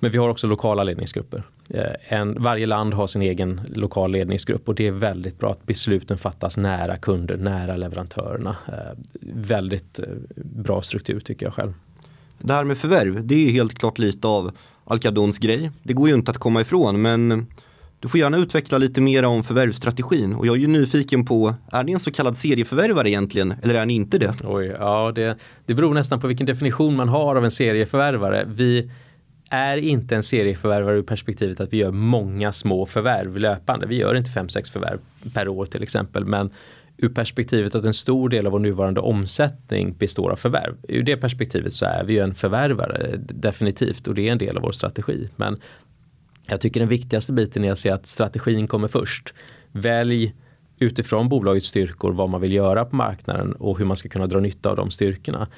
Men 0.00 0.10
vi 0.10 0.18
har 0.18 0.28
också 0.28 0.46
lokala 0.46 0.84
ledningsgrupper. 0.84 1.42
Eh, 1.70 2.18
en, 2.18 2.42
varje 2.42 2.66
land 2.66 2.94
har 2.94 3.06
sin 3.06 3.22
egen 3.22 3.60
lokal 3.74 4.10
ledningsgrupp 4.12 4.68
och 4.68 4.74
det 4.74 4.86
är 4.86 4.92
väldigt 4.92 5.38
bra 5.38 5.50
att 5.50 5.66
besluten 5.66 6.18
fattas 6.18 6.56
nära 6.56 6.96
kunder, 6.96 7.36
nära 7.36 7.76
leverantörerna. 7.76 8.56
Eh, 8.68 8.98
väldigt 9.34 9.98
eh, 9.98 10.04
bra 10.36 10.82
struktur 10.82 11.20
tycker 11.20 11.46
jag 11.46 11.54
själv. 11.54 11.72
Det 12.38 12.52
här 12.52 12.64
med 12.64 12.78
förvärv, 12.78 13.26
det 13.26 13.34
är 13.34 13.50
helt 13.50 13.78
klart 13.78 13.98
lite 13.98 14.28
av 14.28 14.52
Alcadons 14.84 15.38
grej. 15.38 15.70
Det 15.82 15.92
går 15.92 16.08
ju 16.08 16.14
inte 16.14 16.30
att 16.30 16.38
komma 16.38 16.60
ifrån 16.60 17.02
men 17.02 17.46
du 18.00 18.08
får 18.08 18.20
gärna 18.20 18.36
utveckla 18.38 18.78
lite 18.78 19.00
mer 19.00 19.24
om 19.24 19.44
förvärvsstrategin 19.44 20.34
och 20.34 20.46
jag 20.46 20.56
är 20.56 20.60
ju 20.60 20.66
nyfiken 20.66 21.24
på, 21.24 21.54
är 21.72 21.84
ni 21.84 21.92
en 21.92 22.00
så 22.00 22.12
kallad 22.12 22.38
serieförvärvare 22.38 23.10
egentligen 23.10 23.54
eller 23.62 23.74
är 23.74 23.86
ni 23.86 23.94
inte 23.94 24.18
det? 24.18 24.34
Oj, 24.44 24.66
ja 24.78 25.12
det, 25.14 25.38
det 25.66 25.74
beror 25.74 25.94
nästan 25.94 26.20
på 26.20 26.26
vilken 26.26 26.46
definition 26.46 26.96
man 26.96 27.08
har 27.08 27.36
av 27.36 27.44
en 27.44 27.50
serieförvärvare. 27.50 28.44
Vi 28.48 28.90
är 29.50 29.76
inte 29.76 30.16
en 30.16 30.22
serieförvärvare 30.22 30.96
ur 30.96 31.02
perspektivet 31.02 31.60
att 31.60 31.72
vi 31.72 31.76
gör 31.76 31.90
många 31.90 32.52
små 32.52 32.86
förvärv 32.86 33.36
löpande. 33.36 33.86
Vi 33.86 33.96
gör 33.96 34.14
inte 34.14 34.30
5-6 34.30 34.72
förvärv 34.72 34.98
per 35.34 35.48
år 35.48 35.66
till 35.66 35.82
exempel. 35.82 36.24
Men 36.24 36.50
ur 36.96 37.08
perspektivet 37.08 37.74
att 37.74 37.84
en 37.84 37.94
stor 37.94 38.28
del 38.28 38.46
av 38.46 38.52
vår 38.52 38.58
nuvarande 38.58 39.00
omsättning 39.00 39.92
består 39.98 40.30
av 40.30 40.36
förvärv. 40.36 40.74
Ur 40.88 41.02
det 41.02 41.16
perspektivet 41.16 41.72
så 41.72 41.84
är 41.84 42.04
vi 42.04 42.12
ju 42.12 42.20
en 42.20 42.34
förvärvare 42.34 43.16
definitivt 43.18 44.08
och 44.08 44.14
det 44.14 44.28
är 44.28 44.32
en 44.32 44.38
del 44.38 44.56
av 44.56 44.62
vår 44.62 44.72
strategi. 44.72 45.28
Men 45.36 45.60
jag 46.46 46.60
tycker 46.60 46.80
den 46.80 46.88
viktigaste 46.88 47.32
biten 47.32 47.64
är 47.64 47.72
att 47.72 47.78
se 47.78 47.90
att 47.90 48.06
strategin 48.06 48.66
kommer 48.66 48.88
först. 48.88 49.34
Välj 49.72 50.34
utifrån 50.78 51.28
bolagets 51.28 51.66
styrkor 51.66 52.12
vad 52.12 52.28
man 52.28 52.40
vill 52.40 52.52
göra 52.52 52.84
på 52.84 52.96
marknaden 52.96 53.52
och 53.52 53.78
hur 53.78 53.84
man 53.84 53.96
ska 53.96 54.08
kunna 54.08 54.26
dra 54.26 54.40
nytta 54.40 54.70
av 54.70 54.76
de 54.76 54.90
styrkorna 54.90 55.48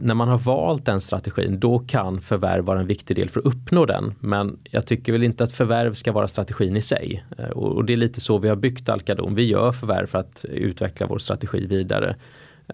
när 0.00 0.14
man 0.14 0.28
har 0.28 0.38
valt 0.38 0.84
den 0.84 1.00
strategin 1.00 1.60
då 1.60 1.78
kan 1.78 2.20
förvärv 2.20 2.64
vara 2.64 2.80
en 2.80 2.86
viktig 2.86 3.16
del 3.16 3.28
för 3.30 3.40
att 3.40 3.46
uppnå 3.46 3.86
den. 3.86 4.14
Men 4.20 4.58
jag 4.62 4.86
tycker 4.86 5.12
väl 5.12 5.22
inte 5.22 5.44
att 5.44 5.52
förvärv 5.52 5.94
ska 5.94 6.12
vara 6.12 6.28
strategin 6.28 6.76
i 6.76 6.82
sig. 6.82 7.24
Eh, 7.38 7.48
och 7.48 7.84
det 7.84 7.92
är 7.92 7.96
lite 7.96 8.20
så 8.20 8.38
vi 8.38 8.48
har 8.48 8.56
byggt 8.56 8.88
Alcadon. 8.88 9.34
Vi 9.34 9.44
gör 9.44 9.72
förvärv 9.72 10.06
för 10.06 10.18
att 10.18 10.44
utveckla 10.48 11.06
vår 11.06 11.18
strategi 11.18 11.66
vidare. 11.66 12.16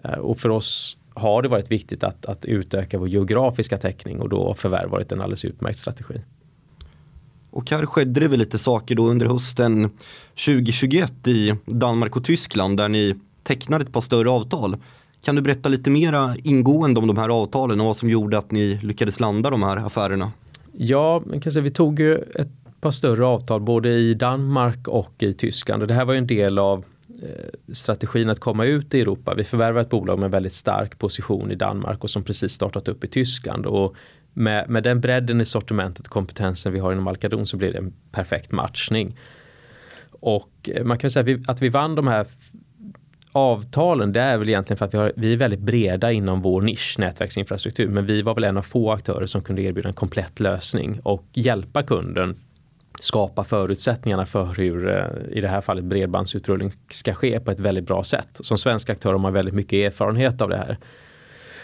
Eh, 0.03 0.11
och 0.11 0.39
för 0.39 0.49
oss 0.49 0.97
har 1.13 1.41
det 1.41 1.49
varit 1.49 1.71
viktigt 1.71 2.03
att, 2.03 2.25
att 2.25 2.45
utöka 2.45 2.97
vår 2.97 3.07
geografiska 3.07 3.77
täckning 3.77 4.21
och 4.21 4.29
då 4.29 4.47
har 4.47 4.53
förvärv 4.53 4.89
varit 4.89 5.11
en 5.11 5.21
alldeles 5.21 5.45
utmärkt 5.45 5.79
strategi. 5.79 6.21
Och 7.49 7.71
här 7.71 7.85
skedde 7.85 8.19
det 8.19 8.27
väl 8.27 8.39
lite 8.39 8.57
saker 8.57 8.95
då 8.95 9.07
under 9.07 9.25
hösten 9.25 9.89
2021 10.45 11.27
i 11.27 11.53
Danmark 11.65 12.15
och 12.15 12.23
Tyskland 12.23 12.77
där 12.77 12.89
ni 12.89 13.15
tecknade 13.43 13.83
ett 13.83 13.93
par 13.93 14.01
större 14.01 14.29
avtal. 14.29 14.77
Kan 15.25 15.35
du 15.35 15.41
berätta 15.41 15.69
lite 15.69 15.89
mera 15.89 16.35
ingående 16.43 16.99
om 16.99 17.07
de 17.07 17.17
här 17.17 17.29
avtalen 17.29 17.79
och 17.79 17.85
vad 17.85 17.97
som 17.97 18.09
gjorde 18.09 18.37
att 18.37 18.51
ni 18.51 18.79
lyckades 18.83 19.19
landa 19.19 19.49
de 19.49 19.63
här 19.63 19.77
affärerna? 19.77 20.31
Ja, 20.71 21.23
man 21.25 21.41
kan 21.41 21.51
säga, 21.51 21.63
vi 21.63 21.71
tog 21.71 21.99
ju 21.99 22.15
ett 22.15 22.81
par 22.81 22.91
större 22.91 23.25
avtal 23.25 23.61
både 23.61 23.89
i 23.89 24.13
Danmark 24.13 24.87
och 24.87 25.13
i 25.23 25.33
Tyskland 25.33 25.81
och 25.81 25.87
det 25.87 25.93
här 25.93 26.05
var 26.05 26.13
ju 26.13 26.17
en 26.17 26.27
del 26.27 26.59
av 26.59 26.85
eh, 27.23 27.73
strategin 27.73 28.29
att 28.29 28.39
komma 28.39 28.65
ut 28.65 28.93
i 28.93 29.01
Europa. 29.01 29.33
Vi 29.35 29.43
förvärvade 29.43 29.81
ett 29.81 29.89
bolag 29.89 30.19
med 30.19 30.31
väldigt 30.31 30.53
stark 30.53 30.99
position 30.99 31.51
i 31.51 31.55
Danmark 31.55 32.03
och 32.03 32.09
som 32.09 32.23
precis 32.23 32.51
startat 32.51 32.87
upp 32.87 33.03
i 33.03 33.07
Tyskland. 33.07 33.65
Och 33.65 33.95
med, 34.33 34.69
med 34.69 34.83
den 34.83 35.01
bredden 35.01 35.41
i 35.41 35.45
sortimentet 35.45 36.05
och 36.05 36.13
kompetensen 36.13 36.73
vi 36.73 36.79
har 36.79 36.93
inom 36.93 37.07
Alcadon 37.07 37.47
så 37.47 37.57
blir 37.57 37.71
det 37.71 37.77
en 37.77 37.93
perfekt 38.11 38.51
matchning. 38.51 39.17
Och 40.19 40.69
eh, 40.73 40.83
man 40.83 40.97
kan 40.97 41.11
säga 41.11 41.21
att 41.21 41.27
vi, 41.27 41.43
att 41.47 41.61
vi 41.61 41.69
vann 41.69 41.95
de 41.95 42.07
här 42.07 42.25
avtalen 43.35 44.13
det 44.13 44.21
är 44.21 44.37
väl 44.37 44.49
egentligen 44.49 44.77
för 44.77 44.85
att 44.85 44.93
vi, 44.93 44.97
har, 44.97 45.13
vi 45.15 45.33
är 45.33 45.37
väldigt 45.37 45.59
breda 45.59 46.11
inom 46.11 46.41
vår 46.41 46.61
nisch 46.61 46.95
nätverksinfrastruktur 46.99 47.89
men 47.89 48.05
vi 48.05 48.21
var 48.21 48.35
väl 48.35 48.43
en 48.43 48.57
av 48.57 48.61
få 48.61 48.91
aktörer 48.91 49.25
som 49.25 49.41
kunde 49.41 49.61
erbjuda 49.61 49.89
en 49.89 49.95
komplett 49.95 50.39
lösning 50.39 50.99
och 51.03 51.25
hjälpa 51.33 51.83
kunden 51.83 52.35
skapa 52.99 53.43
förutsättningarna 53.43 54.25
för 54.25 54.53
hur 54.57 54.89
eh, 54.89 55.37
i 55.37 55.41
det 55.41 55.47
här 55.47 55.61
fallet 55.61 55.83
bredbandsutrullning 55.83 56.73
ska 56.91 57.13
ske 57.13 57.39
på 57.39 57.51
ett 57.51 57.59
väldigt 57.59 57.87
bra 57.87 58.03
sätt. 58.03 58.29
Som 58.33 58.57
svensk 58.57 58.89
aktör 58.89 59.11
har 59.11 59.19
man 59.19 59.33
väldigt 59.33 59.55
mycket 59.55 59.91
erfarenhet 59.91 60.41
av 60.41 60.49
det 60.49 60.57
här. 60.57 60.77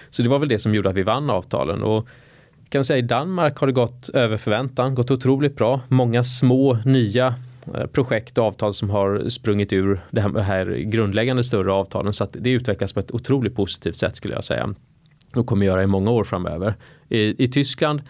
Så 0.09 0.23
det 0.23 0.29
var 0.29 0.39
väl 0.39 0.49
det 0.49 0.59
som 0.59 0.75
gjorde 0.75 0.89
att 0.89 0.95
vi 0.95 1.03
vann 1.03 1.29
avtalen 1.29 1.83
och 1.83 2.07
kan 2.69 2.85
säga 2.85 2.97
i 2.97 3.01
Danmark 3.01 3.57
har 3.57 3.67
det 3.67 3.73
gått 3.73 4.09
över 4.09 4.37
förväntan, 4.37 4.95
gått 4.95 5.11
otroligt 5.11 5.55
bra. 5.55 5.81
Många 5.87 6.23
små 6.23 6.73
nya 6.85 7.35
Eh, 7.75 7.85
projekt 7.85 8.37
och 8.37 8.45
avtal 8.45 8.73
som 8.73 8.89
har 8.89 9.29
sprungit 9.29 9.73
ur 9.73 10.01
det 10.11 10.21
här, 10.21 10.39
här 10.39 10.65
grundläggande 10.65 11.43
större 11.43 11.71
avtalen 11.71 12.13
så 12.13 12.23
att 12.23 12.35
det 12.39 12.49
utvecklas 12.49 12.93
på 12.93 12.99
ett 12.99 13.11
otroligt 13.11 13.55
positivt 13.55 13.97
sätt 13.97 14.15
skulle 14.15 14.33
jag 14.33 14.43
säga 14.43 14.73
och 15.35 15.45
kommer 15.45 15.65
göra 15.65 15.83
i 15.83 15.87
många 15.87 16.11
år 16.11 16.23
framöver. 16.23 16.75
I, 17.09 17.43
i 17.43 17.47
Tyskland 17.47 18.01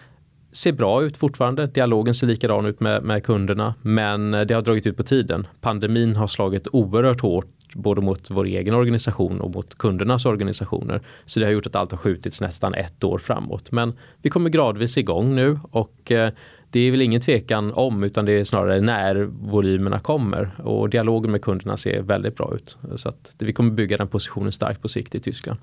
ser 0.52 0.72
bra 0.72 1.02
ut 1.02 1.16
fortfarande. 1.16 1.66
Dialogen 1.66 2.14
ser 2.14 2.26
likadan 2.26 2.66
ut 2.66 2.80
med, 2.80 3.02
med 3.02 3.24
kunderna 3.24 3.74
men 3.82 4.30
det 4.30 4.52
har 4.54 4.62
dragit 4.62 4.86
ut 4.86 4.96
på 4.96 5.02
tiden. 5.02 5.46
Pandemin 5.60 6.16
har 6.16 6.26
slagit 6.26 6.68
oerhört 6.72 7.20
hårt 7.20 7.46
både 7.74 8.00
mot 8.00 8.30
vår 8.30 8.44
egen 8.44 8.74
organisation 8.74 9.40
och 9.40 9.50
mot 9.50 9.74
kundernas 9.74 10.26
organisationer. 10.26 11.00
Så 11.24 11.40
det 11.40 11.46
har 11.46 11.52
gjort 11.52 11.66
att 11.66 11.76
allt 11.76 11.90
har 11.90 11.98
skjutits 11.98 12.40
nästan 12.40 12.74
ett 12.74 13.04
år 13.04 13.18
framåt. 13.18 13.72
Men 13.72 13.92
vi 14.22 14.30
kommer 14.30 14.50
gradvis 14.50 14.98
igång 14.98 15.34
nu 15.34 15.58
och 15.70 16.12
eh, 16.12 16.32
det 16.72 16.80
är 16.80 16.90
väl 16.90 17.02
ingen 17.02 17.20
tvekan 17.20 17.72
om 17.72 18.02
utan 18.02 18.24
det 18.24 18.32
är 18.32 18.44
snarare 18.44 18.80
när 18.80 19.14
volymerna 19.24 20.00
kommer 20.00 20.60
och 20.64 20.90
dialogen 20.90 21.30
med 21.30 21.42
kunderna 21.42 21.76
ser 21.76 22.02
väldigt 22.02 22.36
bra 22.36 22.54
ut. 22.54 22.76
Så 22.96 23.08
att 23.08 23.34
vi 23.38 23.52
kommer 23.52 23.70
bygga 23.70 23.96
den 23.96 24.08
positionen 24.08 24.52
starkt 24.52 24.82
på 24.82 24.88
sikt 24.88 25.14
i 25.14 25.20
Tyskland. 25.20 25.60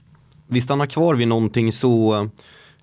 Vi 0.48 0.62
stannar 0.62 0.86
kvar 0.86 1.16
vid 1.16 1.28
någonting 1.28 1.72
så 1.72 2.28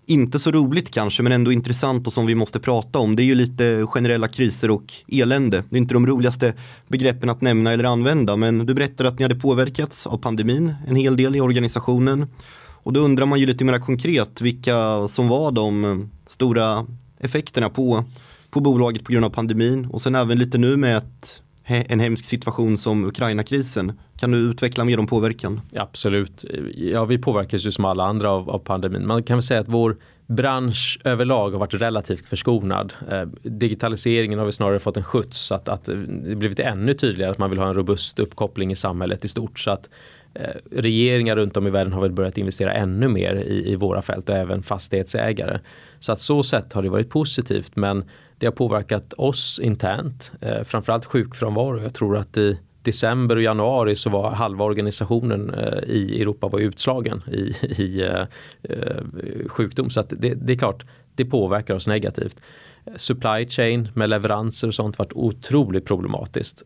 inte 0.06 0.38
så 0.38 0.50
roligt 0.50 0.90
kanske 0.90 1.22
men 1.22 1.32
ändå 1.32 1.52
intressant 1.52 2.06
och 2.06 2.12
som 2.12 2.26
vi 2.26 2.34
måste 2.34 2.60
prata 2.60 2.98
om. 2.98 3.16
Det 3.16 3.22
är 3.22 3.24
ju 3.24 3.34
lite 3.34 3.86
generella 3.86 4.28
kriser 4.28 4.70
och 4.70 4.92
elände. 5.08 5.64
Det 5.70 5.76
är 5.76 5.80
inte 5.80 5.94
de 5.94 6.06
roligaste 6.06 6.54
begreppen 6.88 7.30
att 7.30 7.40
nämna 7.40 7.72
eller 7.72 7.84
använda 7.84 8.36
men 8.36 8.66
du 8.66 8.74
berättade 8.74 9.08
att 9.08 9.18
ni 9.18 9.22
hade 9.22 9.34
påverkats 9.34 10.06
av 10.06 10.18
pandemin 10.18 10.74
en 10.88 10.96
hel 10.96 11.16
del 11.16 11.36
i 11.36 11.40
organisationen. 11.40 12.26
Och 12.82 12.92
då 12.92 13.00
undrar 13.00 13.26
man 13.26 13.40
ju 13.40 13.46
lite 13.46 13.64
mer 13.64 13.78
konkret 13.78 14.40
vilka 14.40 15.08
som 15.08 15.28
var 15.28 15.52
de 15.52 16.10
stora 16.26 16.86
effekterna 17.18 17.68
på, 17.68 18.04
på 18.50 18.60
bolaget 18.60 19.04
på 19.04 19.12
grund 19.12 19.24
av 19.24 19.30
pandemin 19.30 19.86
och 19.86 20.02
sen 20.02 20.14
även 20.14 20.38
lite 20.38 20.58
nu 20.58 20.76
med 20.76 20.96
ett 20.96 21.42
en 21.68 22.00
hemsk 22.00 22.24
situation 22.24 22.78
som 22.78 23.04
Ukraina-krisen. 23.04 23.92
Kan 24.18 24.30
du 24.30 24.38
utveckla 24.38 24.84
mer 24.84 24.98
om 24.98 25.06
påverkan? 25.06 25.60
Absolut. 25.76 26.44
Ja, 26.74 27.04
vi 27.04 27.18
påverkas 27.18 27.66
ju 27.66 27.72
som 27.72 27.84
alla 27.84 28.04
andra 28.04 28.30
av, 28.30 28.50
av 28.50 28.58
pandemin. 28.58 29.06
Man 29.06 29.22
kan 29.22 29.36
väl 29.36 29.42
säga 29.42 29.60
att 29.60 29.68
vår 29.68 29.96
bransch 30.26 31.00
överlag 31.04 31.50
har 31.50 31.58
varit 31.58 31.74
relativt 31.74 32.26
förskonad. 32.26 32.92
Eh, 33.10 33.22
digitaliseringen 33.42 34.38
har 34.38 34.46
vi 34.46 34.52
snarare 34.52 34.78
fått 34.78 34.96
en 34.96 35.04
skjuts 35.04 35.52
att, 35.52 35.68
att 35.68 35.84
det 35.84 36.36
blivit 36.36 36.60
ännu 36.60 36.94
tydligare 36.94 37.30
att 37.30 37.38
man 37.38 37.50
vill 37.50 37.58
ha 37.58 37.68
en 37.68 37.74
robust 37.74 38.18
uppkoppling 38.18 38.72
i 38.72 38.76
samhället 38.76 39.24
i 39.24 39.28
stort. 39.28 39.58
Så 39.58 39.70
att 39.70 39.88
Eh, 40.40 40.56
regeringar 40.70 41.36
runt 41.36 41.56
om 41.56 41.66
i 41.66 41.70
världen 41.70 41.92
har 41.92 42.02
väl 42.02 42.12
börjat 42.12 42.38
investera 42.38 42.72
ännu 42.72 43.08
mer 43.08 43.34
i, 43.34 43.72
i 43.72 43.76
våra 43.76 44.02
fält 44.02 44.28
och 44.28 44.34
även 44.34 44.62
fastighetsägare. 44.62 45.58
Så 45.98 46.12
att 46.12 46.20
så 46.20 46.42
sett 46.42 46.72
har 46.72 46.82
det 46.82 46.88
varit 46.88 47.10
positivt 47.10 47.76
men 47.76 48.04
det 48.38 48.46
har 48.46 48.52
påverkat 48.52 49.12
oss 49.12 49.60
internt, 49.62 50.32
eh, 50.40 50.64
framförallt 50.64 51.04
sjukfrånvaro. 51.04 51.82
Jag 51.82 51.94
tror 51.94 52.16
att 52.16 52.36
i 52.36 52.58
december 52.82 53.36
och 53.36 53.42
januari 53.42 53.96
så 53.96 54.10
var 54.10 54.30
halva 54.30 54.64
organisationen 54.64 55.54
eh, 55.54 55.90
i 55.90 56.22
Europa 56.22 56.48
var 56.48 56.58
utslagen 56.58 57.22
i, 57.32 57.56
i 57.82 58.02
eh, 58.02 58.26
eh, 58.62 59.48
sjukdom. 59.48 59.90
Så 59.90 60.02
det, 60.08 60.34
det, 60.34 60.52
är 60.52 60.56
klart, 60.56 60.84
det 61.14 61.24
påverkar 61.24 61.74
oss 61.74 61.88
negativt. 61.88 62.40
Supply 62.96 63.48
chain 63.48 63.88
med 63.94 64.10
leveranser 64.10 64.68
och 64.68 64.74
sånt 64.74 64.98
varit 64.98 65.12
otroligt 65.12 65.84
problematiskt. 65.84 66.62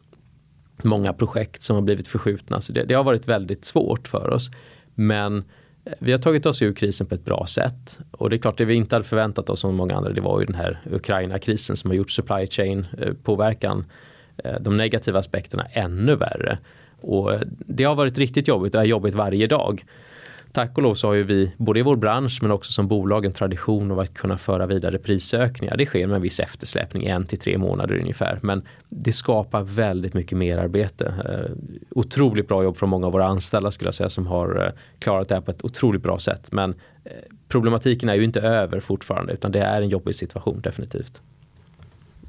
Många 0.84 1.12
projekt 1.12 1.62
som 1.62 1.76
har 1.76 1.82
blivit 1.82 2.08
förskjutna. 2.08 2.60
Så 2.60 2.72
det, 2.72 2.84
det 2.84 2.94
har 2.94 3.04
varit 3.04 3.28
väldigt 3.28 3.64
svårt 3.64 4.08
för 4.08 4.30
oss. 4.30 4.50
Men 4.94 5.44
eh, 5.84 5.92
vi 5.99 6.12
har 6.12 6.18
tagit 6.18 6.46
oss 6.46 6.62
ur 6.62 6.72
krisen 6.72 7.06
på 7.06 7.14
ett 7.14 7.25
bra 7.25 7.46
sätt 7.46 7.99
och 8.10 8.30
det 8.30 8.37
är 8.37 8.38
klart 8.38 8.58
det 8.58 8.64
vi 8.64 8.75
inte 8.75 8.94
hade 8.94 9.04
förväntat 9.04 9.50
oss 9.50 9.60
som 9.60 9.75
många 9.75 9.94
andra 9.94 10.12
det 10.12 10.20
var 10.20 10.40
ju 10.40 10.46
den 10.46 10.54
här 10.54 10.80
Ukraina-krisen 10.92 11.76
som 11.76 11.90
har 11.90 11.96
gjort 11.96 12.10
supply 12.10 12.46
chain 12.46 12.87
eh, 12.99 13.12
påverkan 13.22 13.84
eh, 14.37 14.54
de 14.60 14.76
negativa 14.76 15.18
aspekterna 15.18 15.64
ännu 15.72 16.16
värre 16.16 16.58
och 17.00 17.32
det 17.49 17.84
har 17.84 17.94
varit 17.94 18.18
riktigt 18.18 18.49
jobbigt 18.49 18.75
och 18.75 18.80
är 18.80 18.84
jobbigt 18.84 19.14
varje 19.14 19.46
dag 19.46 19.84
tack 20.52 20.76
och 20.76 20.83
lov 20.83 20.95
så 20.95 21.07
har 21.07 21.14
ju 21.14 21.23
vi 21.23 21.52
både 21.57 21.80
i 21.80 21.83
vår 21.83 21.97
bransch 21.97 22.38
men 22.42 22.50
också 22.50 22.73
som 22.73 22.88
bolag 22.88 23.25
en 23.25 23.33
tradition 23.33 23.90
av 23.90 23.99
att 23.99 24.14
kunna 24.14 24.38
föra 24.38 24.66
vidare 24.66 24.99
prisökningar. 24.99 25.76
Det 25.76 25.87
sker 25.87 26.07
med 26.07 26.16
en 26.16 26.23
viss 26.23 26.40
eftersläpning, 26.40 27.07
en 27.07 27.26
till 27.26 27.38
tre 27.38 27.59
månader 27.59 27.99
ungefär. 27.99 28.38
Men 28.42 28.62
det 28.88 29.12
skapar 29.12 29.62
väldigt 29.62 30.14
mycket 30.14 30.38
mer 30.38 30.59
arbete. 30.59 31.14
Eh, 31.25 31.57
otroligt 31.90 32.49
bra 32.49 32.62
jobb 32.62 32.76
från 32.76 32.88
många 32.88 33.07
av 33.07 33.12
våra 33.12 33.26
anställda 33.26 33.71
skulle 33.71 33.88
jag 33.88 33.95
säga 33.95 34.09
som 34.09 34.26
har 34.26 34.64
eh, 34.66 34.73
klarat 34.99 35.28
det 35.28 35.35
här 35.35 35.42
på 35.42 35.50
ett 35.50 35.64
otroligt 35.64 36.02
bra 36.02 36.19
sätt. 36.19 36.52
Men 36.52 36.75
eh, 37.04 37.12
problematiken 37.49 38.09
är 38.09 38.14
ju 38.14 38.25
inte 38.25 38.40
över 38.40 38.80
fortfarande 38.80 39.33
utan 39.33 39.52
det 39.52 39.61
är 39.61 39.83
en 39.83 39.88
jobbig 39.88 40.14
situation 40.14 40.61
definitivt. 40.61 41.23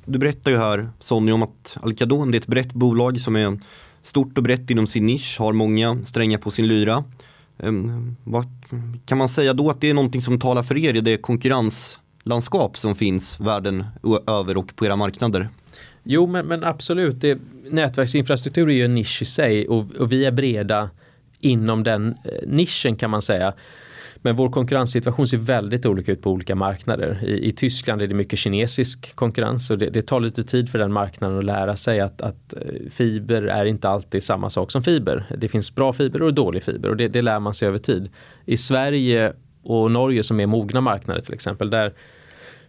Du 0.05 0.19
berättar 0.19 0.51
ju 0.51 0.57
här 0.57 0.89
Sonny 0.99 1.31
om 1.31 1.43
att 1.43 1.77
Alcadon 1.81 2.33
är 2.33 2.37
ett 2.37 2.47
brett 2.47 2.73
bolag 2.73 3.19
som 3.19 3.35
är 3.35 3.59
stort 4.01 4.37
och 4.37 4.43
brett 4.43 4.69
inom 4.69 4.87
sin 4.87 5.05
nisch, 5.05 5.39
har 5.39 5.53
många 5.53 6.05
strängar 6.05 6.37
på 6.37 6.51
sin 6.51 6.67
lyra. 6.67 7.03
Ehm, 7.63 8.15
vad, 8.23 8.45
kan 9.05 9.17
man 9.17 9.29
säga 9.29 9.53
då 9.53 9.69
att 9.69 9.81
det 9.81 9.89
är 9.89 9.93
någonting 9.93 10.21
som 10.21 10.39
talar 10.39 10.63
för 10.63 10.77
er 10.77 10.93
i 10.93 11.01
det 11.01 11.17
konkurrenslandskap 11.17 12.77
som 12.77 12.95
finns 12.95 13.39
världen 13.39 13.85
över 14.27 14.57
och 14.57 14.75
på 14.75 14.85
era 14.85 14.95
marknader? 14.95 15.49
Jo 16.03 16.27
men, 16.27 16.45
men 16.45 16.63
absolut, 16.63 17.21
det, 17.21 17.39
nätverksinfrastruktur 17.69 18.69
är 18.69 18.73
ju 18.73 18.85
en 18.85 18.95
nisch 18.95 19.21
i 19.21 19.25
sig 19.25 19.67
och, 19.67 19.95
och 19.95 20.11
vi 20.11 20.25
är 20.25 20.31
breda 20.31 20.89
inom 21.39 21.83
den 21.83 22.07
eh, 22.07 22.47
nischen 22.47 22.95
kan 22.95 23.09
man 23.09 23.21
säga. 23.21 23.53
Men 24.21 24.35
vår 24.35 24.49
konkurrenssituation 24.49 25.27
ser 25.27 25.37
väldigt 25.37 25.85
olika 25.85 26.11
ut 26.11 26.21
på 26.21 26.31
olika 26.31 26.55
marknader. 26.55 27.19
I, 27.23 27.47
i 27.47 27.51
Tyskland 27.51 28.01
är 28.01 28.07
det 28.07 28.13
mycket 28.13 28.39
kinesisk 28.39 29.15
konkurrens 29.15 29.71
och 29.71 29.77
det, 29.77 29.89
det, 29.89 30.01
tar 30.01 30.19
lite 30.19 30.43
tid 30.43 30.69
för 30.69 30.79
den 30.79 30.93
marknaden 30.93 31.37
att 31.37 31.43
lära 31.43 31.75
sig 31.75 31.99
att, 31.99 32.21
att, 32.21 32.53
eh, 32.53 32.89
fiber 32.89 33.41
är 33.43 33.65
inte 33.65 33.89
alltid 33.89 34.23
samma 34.23 34.49
sak 34.49 34.71
som 34.71 34.83
fiber. 34.83 35.35
Det 35.37 35.47
finns 35.47 35.75
bra 35.75 35.93
fiber 35.93 36.21
och 36.21 36.33
dålig 36.33 36.63
fiber 36.63 36.89
och 36.89 36.97
det, 36.97 37.07
det 37.07 37.21
lär 37.21 37.39
man 37.39 37.53
sig 37.53 37.67
över 37.67 37.77
tid. 37.77 38.09
I 38.45 38.57
Sverige 38.57 39.33
och 39.63 39.91
Norge 39.91 40.23
som 40.23 40.39
är 40.39 40.45
mogna 40.45 40.81
marknader 40.81 41.21
till 41.21 41.33
exempel 41.33 41.69
där 41.69 41.93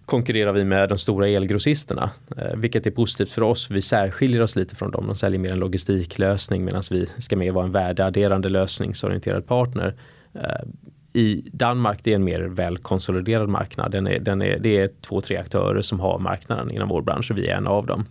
konkurrerar 0.04 0.52
vi 0.52 0.64
med 0.64 0.88
de 0.88 0.99
stora 0.99 1.28
elgrossisterna. 1.28 2.11
Eh, 2.37 2.56
vilket 2.56 2.87
är 2.87 2.90
positivt 2.90 3.32
för 3.32 3.42
oss. 3.42 3.71
Vi 3.71 3.82
särskiljer 3.82 4.42
oss 4.42 4.56
lite 4.56 4.76
från 4.76 4.90
dem. 4.90 5.06
De 5.06 5.16
säljer 5.16 5.40
mer 5.40 5.52
en 5.52 5.59
logistiklösning 5.59 6.64
medan 6.64 6.82
vi 6.90 7.06
ska 7.18 7.37
mer 7.37 7.52
vara 7.52 7.64
en 7.64 7.73
värdeadderande 7.73 8.49
lösningsorienterad 8.49 9.47
partner. 9.47 9.94
Eh, 10.35 10.68
i 11.12 11.42
Danmark 11.52 12.00
det 12.02 12.11
är 12.11 12.14
en 12.14 12.25
mer 12.25 12.40
välkonsoliderad 12.40 13.49
marknad. 13.49 13.92
Den 13.92 14.07
är, 14.07 14.19
den 14.19 14.42
är, 14.42 14.59
det 14.59 14.78
är 14.78 14.90
två, 15.00 15.21
tre 15.21 15.37
aktörer 15.37 15.83
som 15.83 16.00
har 16.00 16.19
marknaden 16.19 16.71
inom 16.71 16.88
vår 16.88 17.02
bransch 17.02 17.31
och 17.31 17.38
vi 17.38 17.47
är 17.47 17.57
en 17.57 17.66
av 17.66 17.87
dem. 17.87 18.04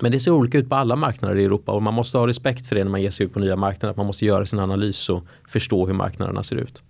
Men 0.00 0.12
det 0.12 0.20
ser 0.20 0.30
olika 0.30 0.58
ut 0.58 0.68
på 0.68 0.74
alla 0.74 0.96
marknader 0.96 1.36
i 1.36 1.44
Europa 1.44 1.72
och 1.72 1.82
man 1.82 1.94
måste 1.94 2.18
ha 2.18 2.26
respekt 2.26 2.66
för 2.66 2.76
det 2.76 2.84
när 2.84 2.90
man 2.90 3.02
ger 3.02 3.10
sig 3.10 3.26
ut 3.26 3.32
på 3.32 3.38
nya 3.38 3.56
marknader. 3.56 3.90
Att 3.90 3.96
man 3.96 4.06
måste 4.06 4.24
göra 4.24 4.46
sin 4.46 4.58
analys 4.58 5.08
och 5.08 5.24
förstå 5.48 5.86
hur 5.86 5.94
marknaderna 5.94 6.42
ser 6.42 6.56
ut. 6.56 6.82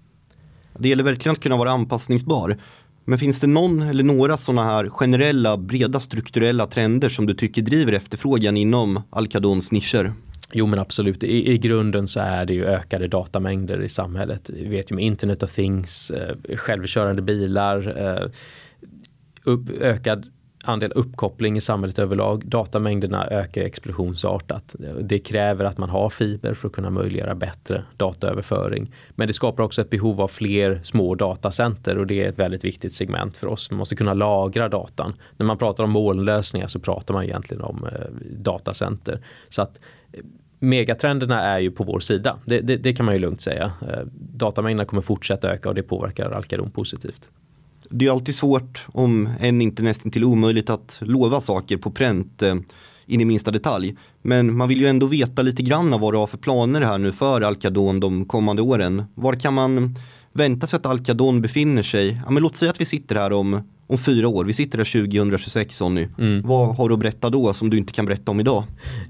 Det 0.78 0.88
gäller 0.88 1.04
verkligen 1.04 1.32
att 1.32 1.42
kunna 1.42 1.56
vara 1.56 1.70
anpassningsbar. 1.70 2.56
Men 3.04 3.18
finns 3.18 3.40
det 3.40 3.46
någon 3.46 3.82
eller 3.82 4.04
några 4.04 4.36
sådana 4.36 4.64
här 4.64 4.88
generella, 4.88 5.56
breda 5.56 6.00
strukturella 6.00 6.66
trender 6.66 7.08
som 7.08 7.26
du 7.26 7.34
tycker 7.34 7.62
driver 7.62 7.92
efterfrågan 7.92 8.56
inom 8.56 9.02
Alcadons 9.10 9.72
nischer? 9.72 10.12
Jo 10.52 10.66
men 10.66 10.78
absolut, 10.78 11.24
I, 11.24 11.52
i 11.52 11.58
grunden 11.58 12.08
så 12.08 12.20
är 12.20 12.46
det 12.46 12.54
ju 12.54 12.64
ökade 12.64 13.08
datamängder 13.08 13.82
i 13.82 13.88
samhället. 13.88 14.50
Vi 14.50 14.68
vet 14.68 14.90
ju 14.90 14.94
med 14.94 15.04
Internet 15.04 15.42
of 15.42 15.54
Things, 15.54 16.10
eh, 16.10 16.56
självkörande 16.56 17.22
bilar, 17.22 17.98
eh, 17.98 18.30
upp, 19.44 19.70
ökad 19.80 20.26
andel 20.68 20.92
uppkoppling 20.92 21.56
i 21.56 21.60
samhället 21.60 21.98
överlag. 21.98 22.46
Datamängderna 22.46 23.26
ökar 23.26 23.62
explosionsartat. 23.62 24.74
Det 25.00 25.18
kräver 25.18 25.64
att 25.64 25.78
man 25.78 25.90
har 25.90 26.10
fiber 26.10 26.54
för 26.54 26.68
att 26.68 26.74
kunna 26.74 26.90
möjliggöra 26.90 27.34
bättre 27.34 27.84
dataöverföring. 27.96 28.92
Men 29.10 29.26
det 29.26 29.32
skapar 29.32 29.62
också 29.62 29.80
ett 29.80 29.90
behov 29.90 30.20
av 30.20 30.28
fler 30.28 30.80
små 30.82 31.14
datacenter 31.14 31.98
och 31.98 32.06
det 32.06 32.24
är 32.24 32.28
ett 32.28 32.38
väldigt 32.38 32.64
viktigt 32.64 32.94
segment 32.94 33.36
för 33.36 33.46
oss. 33.46 33.70
Man 33.70 33.78
måste 33.78 33.96
kunna 33.96 34.14
lagra 34.14 34.68
datan. 34.68 35.14
När 35.36 35.46
man 35.46 35.58
pratar 35.58 35.84
om 35.84 35.90
molnlösningar 35.90 36.68
så 36.68 36.78
pratar 36.80 37.14
man 37.14 37.24
egentligen 37.24 37.62
om 37.62 37.84
eh, 37.92 38.06
datacenter. 38.38 39.20
Så 39.48 39.62
att 39.62 39.80
megatrenderna 40.58 41.40
är 41.42 41.58
ju 41.58 41.70
på 41.70 41.84
vår 41.84 42.00
sida. 42.00 42.38
Det, 42.44 42.60
det, 42.60 42.76
det 42.76 42.92
kan 42.92 43.06
man 43.06 43.14
ju 43.14 43.20
lugnt 43.20 43.40
säga. 43.40 43.72
Eh, 43.82 44.06
datamängderna 44.14 44.84
kommer 44.84 45.02
fortsätta 45.02 45.52
öka 45.52 45.68
och 45.68 45.74
det 45.74 45.82
påverkar 45.82 46.30
Alcaron 46.30 46.70
positivt. 46.70 47.30
Det 47.90 48.06
är 48.06 48.10
alltid 48.10 48.34
svårt, 48.34 48.86
om 48.92 49.28
än 49.40 49.60
inte 49.60 49.82
nästan 49.82 50.10
till 50.10 50.24
omöjligt, 50.24 50.70
att 50.70 50.98
lova 51.00 51.40
saker 51.40 51.76
på 51.76 51.90
pränt. 51.90 52.42
Eh, 52.42 52.54
in 53.06 53.20
i 53.20 53.24
minsta 53.24 53.50
detalj. 53.50 53.96
Men 54.22 54.56
man 54.56 54.68
vill 54.68 54.80
ju 54.80 54.86
ändå 54.86 55.06
veta 55.06 55.42
lite 55.42 55.62
grann 55.62 56.00
vad 56.00 56.14
du 56.14 56.18
har 56.18 56.26
för 56.26 56.38
planer 56.38 56.80
här 56.80 56.98
nu 56.98 57.12
för 57.12 57.40
Alcadon 57.40 58.00
de 58.00 58.24
kommande 58.24 58.62
åren. 58.62 59.04
Var 59.14 59.34
kan 59.34 59.54
man 59.54 59.94
vänta 60.36 60.66
sig 60.66 60.76
att 60.76 60.86
Alcadon 60.86 61.42
befinner 61.42 61.82
sig? 61.82 62.20
Ja, 62.24 62.30
men 62.30 62.42
låt 62.42 62.56
säga 62.56 62.70
att 62.70 62.80
vi 62.80 62.84
sitter 62.84 63.16
här 63.16 63.32
om 63.32 63.62
om 63.86 63.98
fyra 63.98 64.28
år. 64.28 64.44
Vi 64.44 64.54
sitter 64.54 64.78
där 64.78 64.84
2026 64.84 65.76
Sonny. 65.76 66.08
Mm. 66.18 66.42
Vad 66.42 66.76
har 66.76 66.88
du 66.88 66.94
att 66.94 67.00
berätta 67.00 67.30
då 67.30 67.54
som 67.54 67.70
du 67.70 67.78
inte 67.78 67.92
kan 67.92 68.06
berätta 68.06 68.30
om 68.30 68.40
idag? 68.40 68.64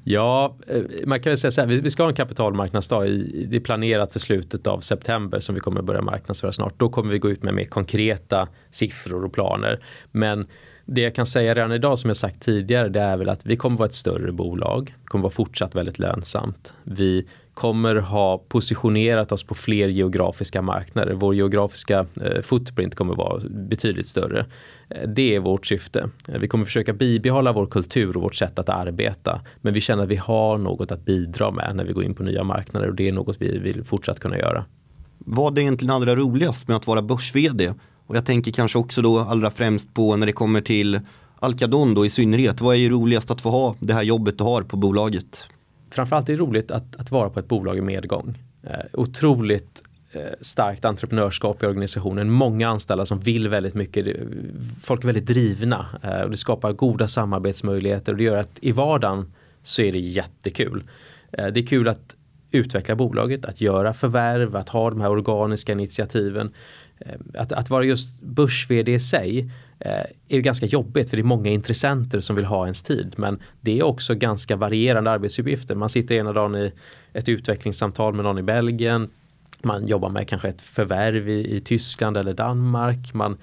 Ja, 0.04 0.56
eh, 0.68 0.82
man 1.06 1.20
kan 1.20 1.30
väl 1.30 1.38
säga 1.38 1.50
så 1.50 1.60
här, 1.60 1.68
vi 1.68 1.90
ska 1.90 2.02
ha 2.02 2.10
en 2.10 2.16
kapitalmarknadsdag. 2.16 3.06
I, 3.08 3.46
det 3.50 3.56
är 3.56 3.60
planerat 3.60 4.12
för 4.12 4.18
slutet 4.18 4.66
av 4.66 4.80
september 4.80 5.40
som 5.40 5.54
vi 5.54 5.60
kommer 5.60 5.82
börja 5.82 6.02
marknadsföra 6.02 6.52
snart. 6.52 6.74
Då 6.76 6.88
kommer 6.88 7.12
vi 7.12 7.18
gå 7.18 7.30
ut 7.30 7.42
med 7.42 7.54
mer 7.54 7.64
konkreta 7.64 8.48
siffror 8.70 9.24
och 9.24 9.32
planer. 9.32 9.80
Men 10.12 10.46
det 10.86 11.00
jag 11.00 11.14
kan 11.14 11.26
säga 11.26 11.54
redan 11.54 11.72
idag 11.72 11.98
som 11.98 12.10
jag 12.10 12.16
sagt 12.16 12.42
tidigare 12.42 12.88
det 12.88 13.00
är 13.00 13.16
väl 13.16 13.28
att 13.28 13.46
vi 13.46 13.56
kommer 13.56 13.76
vara 13.76 13.88
ett 13.88 13.94
större 13.94 14.32
bolag. 14.32 14.94
kommer 15.04 15.22
vara 15.22 15.32
fortsatt 15.32 15.74
väldigt 15.74 15.98
lönsamt. 15.98 16.72
Vi 16.84 17.26
kommer 17.56 17.94
ha 17.94 18.38
positionerat 18.38 19.32
oss 19.32 19.44
på 19.44 19.54
fler 19.54 19.88
geografiska 19.88 20.62
marknader. 20.62 21.14
Vår 21.14 21.34
geografiska 21.34 22.06
eh, 22.22 22.42
footprint 22.42 22.94
kommer 22.94 23.14
vara 23.14 23.42
betydligt 23.48 24.08
större. 24.08 24.46
Eh, 24.88 25.08
det 25.08 25.34
är 25.34 25.40
vårt 25.40 25.66
syfte. 25.66 26.10
Eh, 26.28 26.38
vi 26.38 26.48
kommer 26.48 26.64
försöka 26.64 26.92
bibehålla 26.92 27.52
vår 27.52 27.66
kultur 27.66 28.16
och 28.16 28.22
vårt 28.22 28.34
sätt 28.34 28.58
att 28.58 28.68
arbeta. 28.68 29.40
Men 29.60 29.74
vi 29.74 29.80
känner 29.80 30.02
att 30.02 30.08
vi 30.08 30.16
har 30.16 30.58
något 30.58 30.90
att 30.90 31.04
bidra 31.04 31.50
med 31.50 31.76
när 31.76 31.84
vi 31.84 31.92
går 31.92 32.04
in 32.04 32.14
på 32.14 32.22
nya 32.22 32.44
marknader 32.44 32.88
och 32.88 32.94
det 32.94 33.08
är 33.08 33.12
något 33.12 33.36
vi 33.38 33.58
vill 33.58 33.84
fortsatt 33.84 34.20
kunna 34.20 34.38
göra. 34.38 34.64
Vad 35.18 35.58
är 35.58 35.62
egentligen 35.62 35.94
allra 35.94 36.16
roligast 36.16 36.68
med 36.68 36.76
att 36.76 36.86
vara 36.86 37.02
börs-vd? 37.02 37.74
Och 38.06 38.16
jag 38.16 38.26
tänker 38.26 38.52
kanske 38.52 38.78
också 38.78 39.02
då 39.02 39.18
allra 39.18 39.50
främst 39.50 39.94
på 39.94 40.16
när 40.16 40.26
det 40.26 40.32
kommer 40.32 40.60
till 40.60 41.00
Alcadon 41.40 41.94
då 41.94 42.06
i 42.06 42.10
synnerhet. 42.10 42.60
Vad 42.60 42.74
är 42.74 42.78
ju 42.78 42.90
roligast 42.90 43.30
att 43.30 43.40
få 43.40 43.50
ha 43.50 43.76
det 43.80 43.94
här 43.94 44.02
jobbet 44.02 44.38
du 44.38 44.44
har 44.44 44.62
på 44.62 44.76
bolaget? 44.76 45.48
Framförallt 45.90 46.28
är 46.28 46.32
det 46.32 46.38
roligt 46.38 46.70
att, 46.70 46.96
att 46.96 47.10
vara 47.10 47.30
på 47.30 47.40
ett 47.40 47.48
bolag 47.48 47.78
i 47.78 47.80
medgång. 47.80 48.38
Eh, 48.62 48.84
otroligt 48.92 49.82
eh, 50.12 50.22
starkt 50.40 50.84
entreprenörskap 50.84 51.62
i 51.62 51.66
organisationen. 51.66 52.30
Många 52.30 52.68
anställda 52.68 53.06
som 53.06 53.20
vill 53.20 53.48
väldigt 53.48 53.74
mycket. 53.74 54.16
Folk 54.82 55.02
är 55.02 55.06
väldigt 55.06 55.26
drivna 55.26 55.86
eh, 56.02 56.20
och 56.20 56.30
det 56.30 56.36
skapar 56.36 56.72
goda 56.72 57.08
samarbetsmöjligheter 57.08 58.12
och 58.12 58.18
det 58.18 58.24
gör 58.24 58.36
att 58.36 58.58
i 58.60 58.72
vardagen 58.72 59.32
så 59.62 59.82
är 59.82 59.92
det 59.92 59.98
jättekul. 59.98 60.84
Eh, 61.32 61.46
det 61.46 61.60
är 61.60 61.66
kul 61.66 61.88
att 61.88 62.16
utveckla 62.50 62.94
bolaget, 62.94 63.44
att 63.44 63.60
göra 63.60 63.94
förvärv, 63.94 64.56
att 64.56 64.68
ha 64.68 64.90
de 64.90 65.00
här 65.00 65.10
organiska 65.10 65.72
initiativen. 65.72 66.52
Eh, 66.98 67.14
att, 67.34 67.52
att 67.52 67.70
vara 67.70 67.84
just 67.84 68.20
börs-VD 68.20 68.92
i 68.92 68.98
sig 68.98 69.50
eh, 69.78 70.04
är 70.28 70.40
ganska 70.40 70.66
jobbigt 70.66 71.10
för 71.10 71.16
det 71.16 71.20
är 71.20 71.24
många 71.24 71.50
intressenter 71.50 72.20
som 72.20 72.36
vill 72.36 72.44
ha 72.44 72.64
ens 72.64 72.82
tid. 72.82 73.14
Men 73.16 73.42
det 73.60 73.78
är 73.78 73.82
också 73.82 74.14
ganska 74.14 74.56
varierande 74.56 75.10
arbetsuppgifter. 75.10 75.74
Man 75.74 75.90
sitter 75.90 76.14
ena 76.14 76.32
dagen 76.32 76.54
i 76.54 76.72
ett 77.12 77.28
utvecklingssamtal 77.28 78.14
med 78.14 78.24
någon 78.24 78.38
i 78.38 78.42
Belgien. 78.42 79.10
Man 79.62 79.86
jobbar 79.86 80.08
med 80.08 80.28
kanske 80.28 80.48
ett 80.48 80.62
förvärv 80.62 81.28
i, 81.28 81.56
i 81.56 81.60
Tyskland 81.60 82.16
eller 82.16 82.34
Danmark. 82.34 83.14
Man 83.14 83.36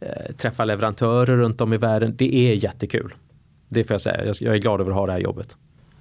eh, 0.00 0.34
träffar 0.36 0.66
leverantörer 0.66 1.36
runt 1.36 1.60
om 1.60 1.72
i 1.72 1.76
världen. 1.76 2.14
Det 2.16 2.34
är 2.34 2.54
jättekul. 2.54 3.14
Det 3.68 3.84
får 3.84 3.94
jag 3.94 4.00
säga. 4.00 4.24
Jag, 4.26 4.36
jag 4.40 4.54
är 4.54 4.58
glad 4.58 4.80
över 4.80 4.90
att 4.90 4.96
ha 4.96 5.06
det 5.06 5.12
här 5.12 5.20
jobbet. 5.20 5.56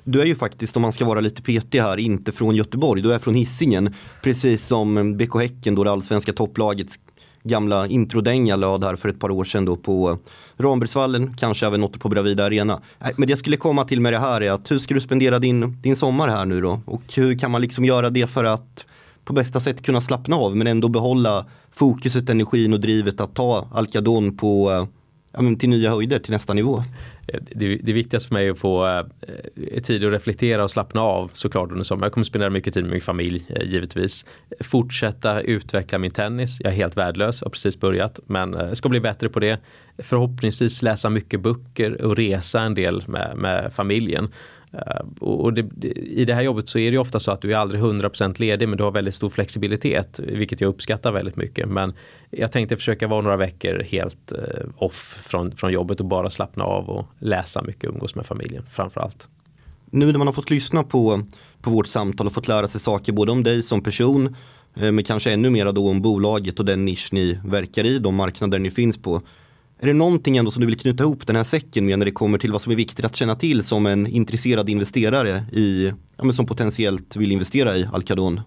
Du 0.09 0.21
är 0.21 0.25
ju 0.25 0.35
faktiskt, 0.35 0.75
om 0.75 0.81
man 0.81 0.93
ska 0.93 1.05
vara 1.05 1.19
lite 1.19 1.41
petig 1.41 1.79
här, 1.79 1.97
inte 1.97 2.31
från 2.31 2.55
Göteborg. 2.55 3.01
Du 3.01 3.13
är 3.13 3.19
från 3.19 3.35
Hisingen. 3.35 3.93
Precis 4.23 4.65
som 4.65 5.17
BK 5.17 5.35
Häcken, 5.35 5.75
då 5.75 5.83
det 5.83 5.91
allsvenska 5.91 6.33
topplagets 6.33 6.99
gamla 7.43 7.87
introdänga 7.87 8.55
löd 8.55 8.83
här 8.83 8.95
för 8.95 9.09
ett 9.09 9.19
par 9.19 9.31
år 9.31 9.43
sedan 9.43 9.65
då 9.65 9.77
på 9.77 10.17
Rambergsvallen, 10.57 11.37
kanske 11.37 11.67
även 11.67 11.81
något 11.81 11.99
på 11.99 12.09
Bravida 12.09 12.45
Arena. 12.45 12.81
Äh, 12.99 13.09
men 13.17 13.27
det 13.27 13.31
jag 13.31 13.39
skulle 13.39 13.57
komma 13.57 13.85
till 13.85 14.01
med 14.01 14.13
det 14.13 14.19
här 14.19 14.41
är 14.41 14.51
att 14.51 14.71
hur 14.71 14.79
ska 14.79 14.93
du 14.93 15.01
spendera 15.01 15.39
din, 15.39 15.81
din 15.81 15.95
sommar 15.95 16.27
här 16.27 16.45
nu 16.45 16.61
då? 16.61 16.81
Och 16.85 17.03
hur 17.15 17.39
kan 17.39 17.51
man 17.51 17.61
liksom 17.61 17.85
göra 17.85 18.09
det 18.09 18.27
för 18.27 18.43
att 18.43 18.85
på 19.25 19.33
bästa 19.33 19.59
sätt 19.59 19.83
kunna 19.83 20.01
slappna 20.01 20.35
av 20.35 20.55
men 20.55 20.67
ändå 20.67 20.89
behålla 20.89 21.45
fokuset, 21.71 22.29
energin 22.29 22.73
och 22.73 22.79
drivet 22.79 23.21
att 23.21 23.35
ta 23.35 23.67
Alcadon 23.73 24.37
på, 24.37 24.71
eh, 24.71 24.85
ja, 25.37 25.55
till 25.59 25.69
nya 25.69 25.89
höjder, 25.89 26.19
till 26.19 26.31
nästa 26.31 26.53
nivå? 26.53 26.83
Eh, 27.27 27.39
det, 27.51 27.75
det 27.75 27.93
viktigaste 27.93 28.27
för 28.27 28.35
mig 28.35 28.47
är 28.47 28.51
att 28.51 28.59
få 28.59 28.87
eh, 28.87 29.81
tid 29.83 30.05
att 30.05 30.11
reflektera 30.11 30.63
och 30.63 30.71
slappna 30.71 31.01
av 31.01 31.29
såklart 31.33 31.71
under 31.71 31.83
sommaren. 31.83 32.05
Jag 32.05 32.13
kommer 32.13 32.25
spendera 32.25 32.49
mycket 32.49 32.73
tid 32.73 32.83
med 32.83 32.91
min 32.91 33.01
familj 33.01 33.45
eh, 33.49 33.67
givetvis. 33.67 34.25
Fortsätta 34.59 35.41
utveckla 35.41 35.97
min 35.97 36.11
tennis. 36.11 36.57
Jag 36.63 36.71
är 36.71 36.75
helt 36.75 36.97
värdelös, 36.97 37.41
har 37.41 37.49
precis 37.49 37.79
börjat 37.79 38.19
men 38.27 38.53
eh, 38.53 38.71
ska 38.73 38.89
bli 38.89 38.99
bättre 38.99 39.29
på 39.29 39.39
det. 39.39 39.59
Förhoppningsvis 39.97 40.81
läsa 40.81 41.09
mycket 41.09 41.41
böcker 41.41 42.01
och 42.01 42.15
resa 42.15 42.61
en 42.61 42.75
del 42.75 43.03
med, 43.07 43.37
med 43.37 43.73
familjen. 43.73 44.29
Uh, 44.73 45.23
och 45.23 45.53
det, 45.53 45.61
det, 45.61 45.87
I 45.91 46.25
det 46.25 46.33
här 46.33 46.41
jobbet 46.41 46.69
så 46.69 46.79
är 46.79 46.91
det 46.91 46.97
ofta 46.97 47.19
så 47.19 47.31
att 47.31 47.41
du 47.41 47.53
är 47.53 47.57
aldrig 47.57 47.81
100% 47.81 48.39
ledig 48.39 48.69
men 48.69 48.77
du 48.77 48.83
har 48.83 48.91
väldigt 48.91 49.15
stor 49.15 49.29
flexibilitet 49.29 50.19
vilket 50.19 50.61
jag 50.61 50.67
uppskattar 50.67 51.11
väldigt 51.11 51.35
mycket. 51.35 51.69
Men 51.69 51.93
jag 52.31 52.51
tänkte 52.51 52.77
försöka 52.77 53.07
vara 53.07 53.21
några 53.21 53.37
veckor 53.37 53.83
helt 53.89 54.31
uh, 54.31 54.65
off 54.77 55.19
från, 55.23 55.55
från 55.55 55.71
jobbet 55.71 55.99
och 55.99 56.05
bara 56.05 56.29
slappna 56.29 56.63
av 56.63 56.89
och 56.89 57.05
läsa 57.19 57.61
mycket 57.61 57.83
och 57.83 57.93
umgås 57.93 58.15
med 58.15 58.25
familjen 58.25 58.65
framförallt. 58.71 59.27
Nu 59.91 60.11
när 60.11 60.17
man 60.17 60.27
har 60.27 60.33
fått 60.33 60.49
lyssna 60.49 60.83
på, 60.83 61.21
på 61.61 61.69
vårt 61.69 61.87
samtal 61.87 62.27
och 62.27 62.33
fått 62.33 62.47
lära 62.47 62.67
sig 62.67 62.81
saker 62.81 63.13
både 63.13 63.31
om 63.31 63.43
dig 63.43 63.63
som 63.63 63.83
person 63.83 64.35
eh, 64.75 64.91
men 64.91 65.03
kanske 65.03 65.31
ännu 65.31 65.49
mer 65.49 65.71
då 65.71 65.89
om 65.89 66.01
bolaget 66.01 66.59
och 66.59 66.65
den 66.65 66.85
nisch 66.85 67.09
ni 67.11 67.39
verkar 67.45 67.83
i, 67.83 67.99
de 67.99 68.15
marknader 68.15 68.59
ni 68.59 68.71
finns 68.71 68.97
på. 68.97 69.21
Är 69.79 69.87
det 69.87 69.93
någonting 69.93 70.37
ändå 70.37 70.51
som 70.51 70.61
du 70.61 70.67
vill 70.67 70.77
knyta 70.77 71.03
ihop 71.03 71.27
den 71.27 71.35
här 71.35 71.43
säcken 71.43 71.85
med 71.85 71.99
när 71.99 72.05
det 72.05 72.11
kommer 72.11 72.37
till 72.37 72.51
vad 72.51 72.61
som 72.61 72.71
är 72.71 72.75
viktigt 72.75 73.05
att 73.05 73.15
känna 73.15 73.35
till 73.35 73.63
som 73.63 73.85
en 73.85 74.07
intresserad 74.07 74.69
investerare 74.69 75.43
i, 75.53 75.93
ja, 76.17 76.23
men 76.23 76.33
som 76.33 76.45
potentiellt 76.45 77.15
vill 77.15 77.31
investera 77.31 77.77
i 77.77 77.87
Alcadon? 77.93 78.41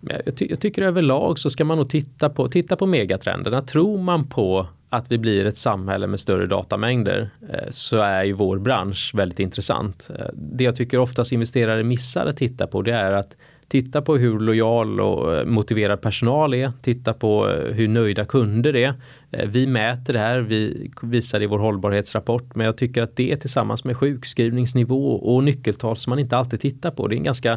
Jag, 0.00 0.36
ty 0.36 0.46
jag, 0.50 0.60
tycker 0.60 0.82
överlag 0.82 1.38
så 1.38 1.50
ska 1.50 1.64
man 1.64 1.78
nog 1.78 1.90
titta 1.90 2.30
på, 2.30 2.48
titta 2.48 2.76
på 2.76 2.86
megatrenderna. 2.86 3.60
Tror 3.60 3.98
man 3.98 4.28
på 4.28 4.66
att 4.88 5.12
vi 5.12 5.18
blir 5.18 5.44
ett 5.44 5.58
samhälle 5.58 6.06
med 6.06 6.20
större 6.20 6.46
datamängder 6.46 7.30
eh, 7.52 7.70
så 7.70 7.96
är 7.96 8.24
ju 8.24 8.32
vår 8.32 8.58
bransch 8.58 9.12
väldigt 9.14 9.40
intressant. 9.40 10.10
Eh, 10.18 10.26
det 10.34 10.64
jag 10.64 10.76
tycker 10.76 10.98
oftast 10.98 11.32
investerare 11.32 11.84
missar 11.84 12.26
att 12.26 12.36
titta 12.36 12.66
på 12.66 12.82
det 12.82 12.92
är 12.92 13.12
att 13.12 13.36
Titta 13.68 14.02
på 14.02 14.16
hur 14.16 14.40
lojal 14.40 15.00
och 15.00 15.34
eh, 15.34 15.44
motiverad 15.46 16.00
personal 16.00 16.54
är. 16.54 16.72
Titta 16.82 17.14
på 17.14 17.46
hur 17.46 17.88
nöjda 17.88 18.24
kunder 18.24 18.76
är. 18.76 18.94
Eh, 19.30 19.48
vi 19.48 19.66
mäter 19.66 20.12
det 20.12 20.18
här, 20.18 20.38
vi 20.40 20.90
visar 21.02 21.38
det 21.38 21.44
i 21.44 21.46
vår 21.48 21.58
hållbarhetsrapport. 21.58 22.54
Men 22.54 22.66
jag 22.66 22.76
tycker 22.76 23.02
att 23.02 23.16
det 23.16 23.36
tillsammans 23.36 23.84
med 23.84 23.96
sjukskrivningsnivå 23.96 25.12
och 25.14 25.44
nyckeltal 25.44 25.96
som 25.96 26.10
man 26.10 26.18
inte 26.18 26.36
alltid 26.36 26.60
tittar 26.60 26.90
på. 26.90 27.08
Det, 27.08 27.14
är 27.14 27.16
en 27.16 27.22
ganska, 27.22 27.50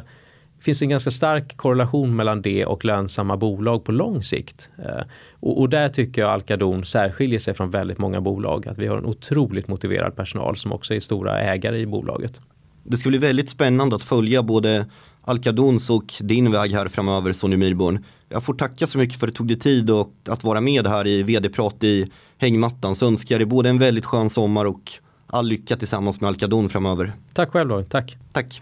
det 0.58 0.64
finns 0.64 0.82
en 0.82 0.90
ganska 0.90 1.12
stark 1.12 1.58
korrelation 1.58 2.16
mellan 2.16 2.42
det 2.42 2.66
och 2.66 2.86
lönsamma 2.86 3.38
bolag 3.38 3.84
på 3.84 3.92
lång 3.92 4.24
sikt. 4.24 4.70
Eh, 4.78 5.04
och, 5.32 5.60
och 5.60 5.70
där 5.70 5.90
tycker 5.90 6.22
jag 6.22 6.32
Alcadon 6.32 6.86
särskiljer 6.86 7.40
sig 7.40 7.54
från 7.54 7.72
väldigt 7.72 7.98
många 7.98 8.22
bolag. 8.22 8.68
Att 8.68 8.78
vi 8.78 8.88
har 8.88 8.98
en 8.98 9.06
otroligt 9.06 9.68
motiverad 9.68 10.16
personal 10.16 10.58
som 10.58 10.72
också 10.72 10.94
är 10.94 11.00
stora 11.00 11.40
ägare 11.40 11.80
i 11.80 11.86
bolaget. 11.86 12.42
Det 12.84 12.98
ska 12.98 13.10
bli 13.10 13.18
väldigt 13.18 13.50
spännande 13.50 13.96
att 13.96 14.04
följa 14.04 14.44
både 14.44 14.86
Alcadons 15.22 15.90
och 15.90 16.14
din 16.20 16.52
väg 16.52 16.72
här 16.72 16.88
framöver 16.88 17.34
Sonny 17.34 17.58
Myrborn. 17.58 18.00
Jag 18.32 18.44
får 18.44 18.54
tacka 18.54 18.88
så 18.88 18.98
mycket 18.98 19.20
för 19.20 19.28
att 19.28 19.34
du 19.34 19.38
tog 19.38 19.48
dig 19.48 19.60
tid 19.60 19.90
och 19.90 20.14
att 20.28 20.44
vara 20.44 20.62
med 20.62 20.88
här 20.88 21.08
i 21.08 21.24
vd-prat 21.24 21.84
i 21.84 22.12
hängmattan. 22.38 22.96
Så 22.96 23.08
önskar 23.08 23.36
jag 23.36 23.40
dig 23.40 23.46
både 23.46 23.70
en 23.70 23.80
väldigt 23.80 24.06
skön 24.06 24.30
sommar 24.30 24.66
och 24.66 24.92
all 25.28 25.48
lycka 25.48 25.78
tillsammans 25.78 26.22
med 26.22 26.28
Alcadon 26.28 26.70
framöver. 26.70 27.14
Tack 27.34 27.52
själv 27.52 27.70
då, 27.70 27.84
tack. 27.84 28.18
Tack. 28.32 28.62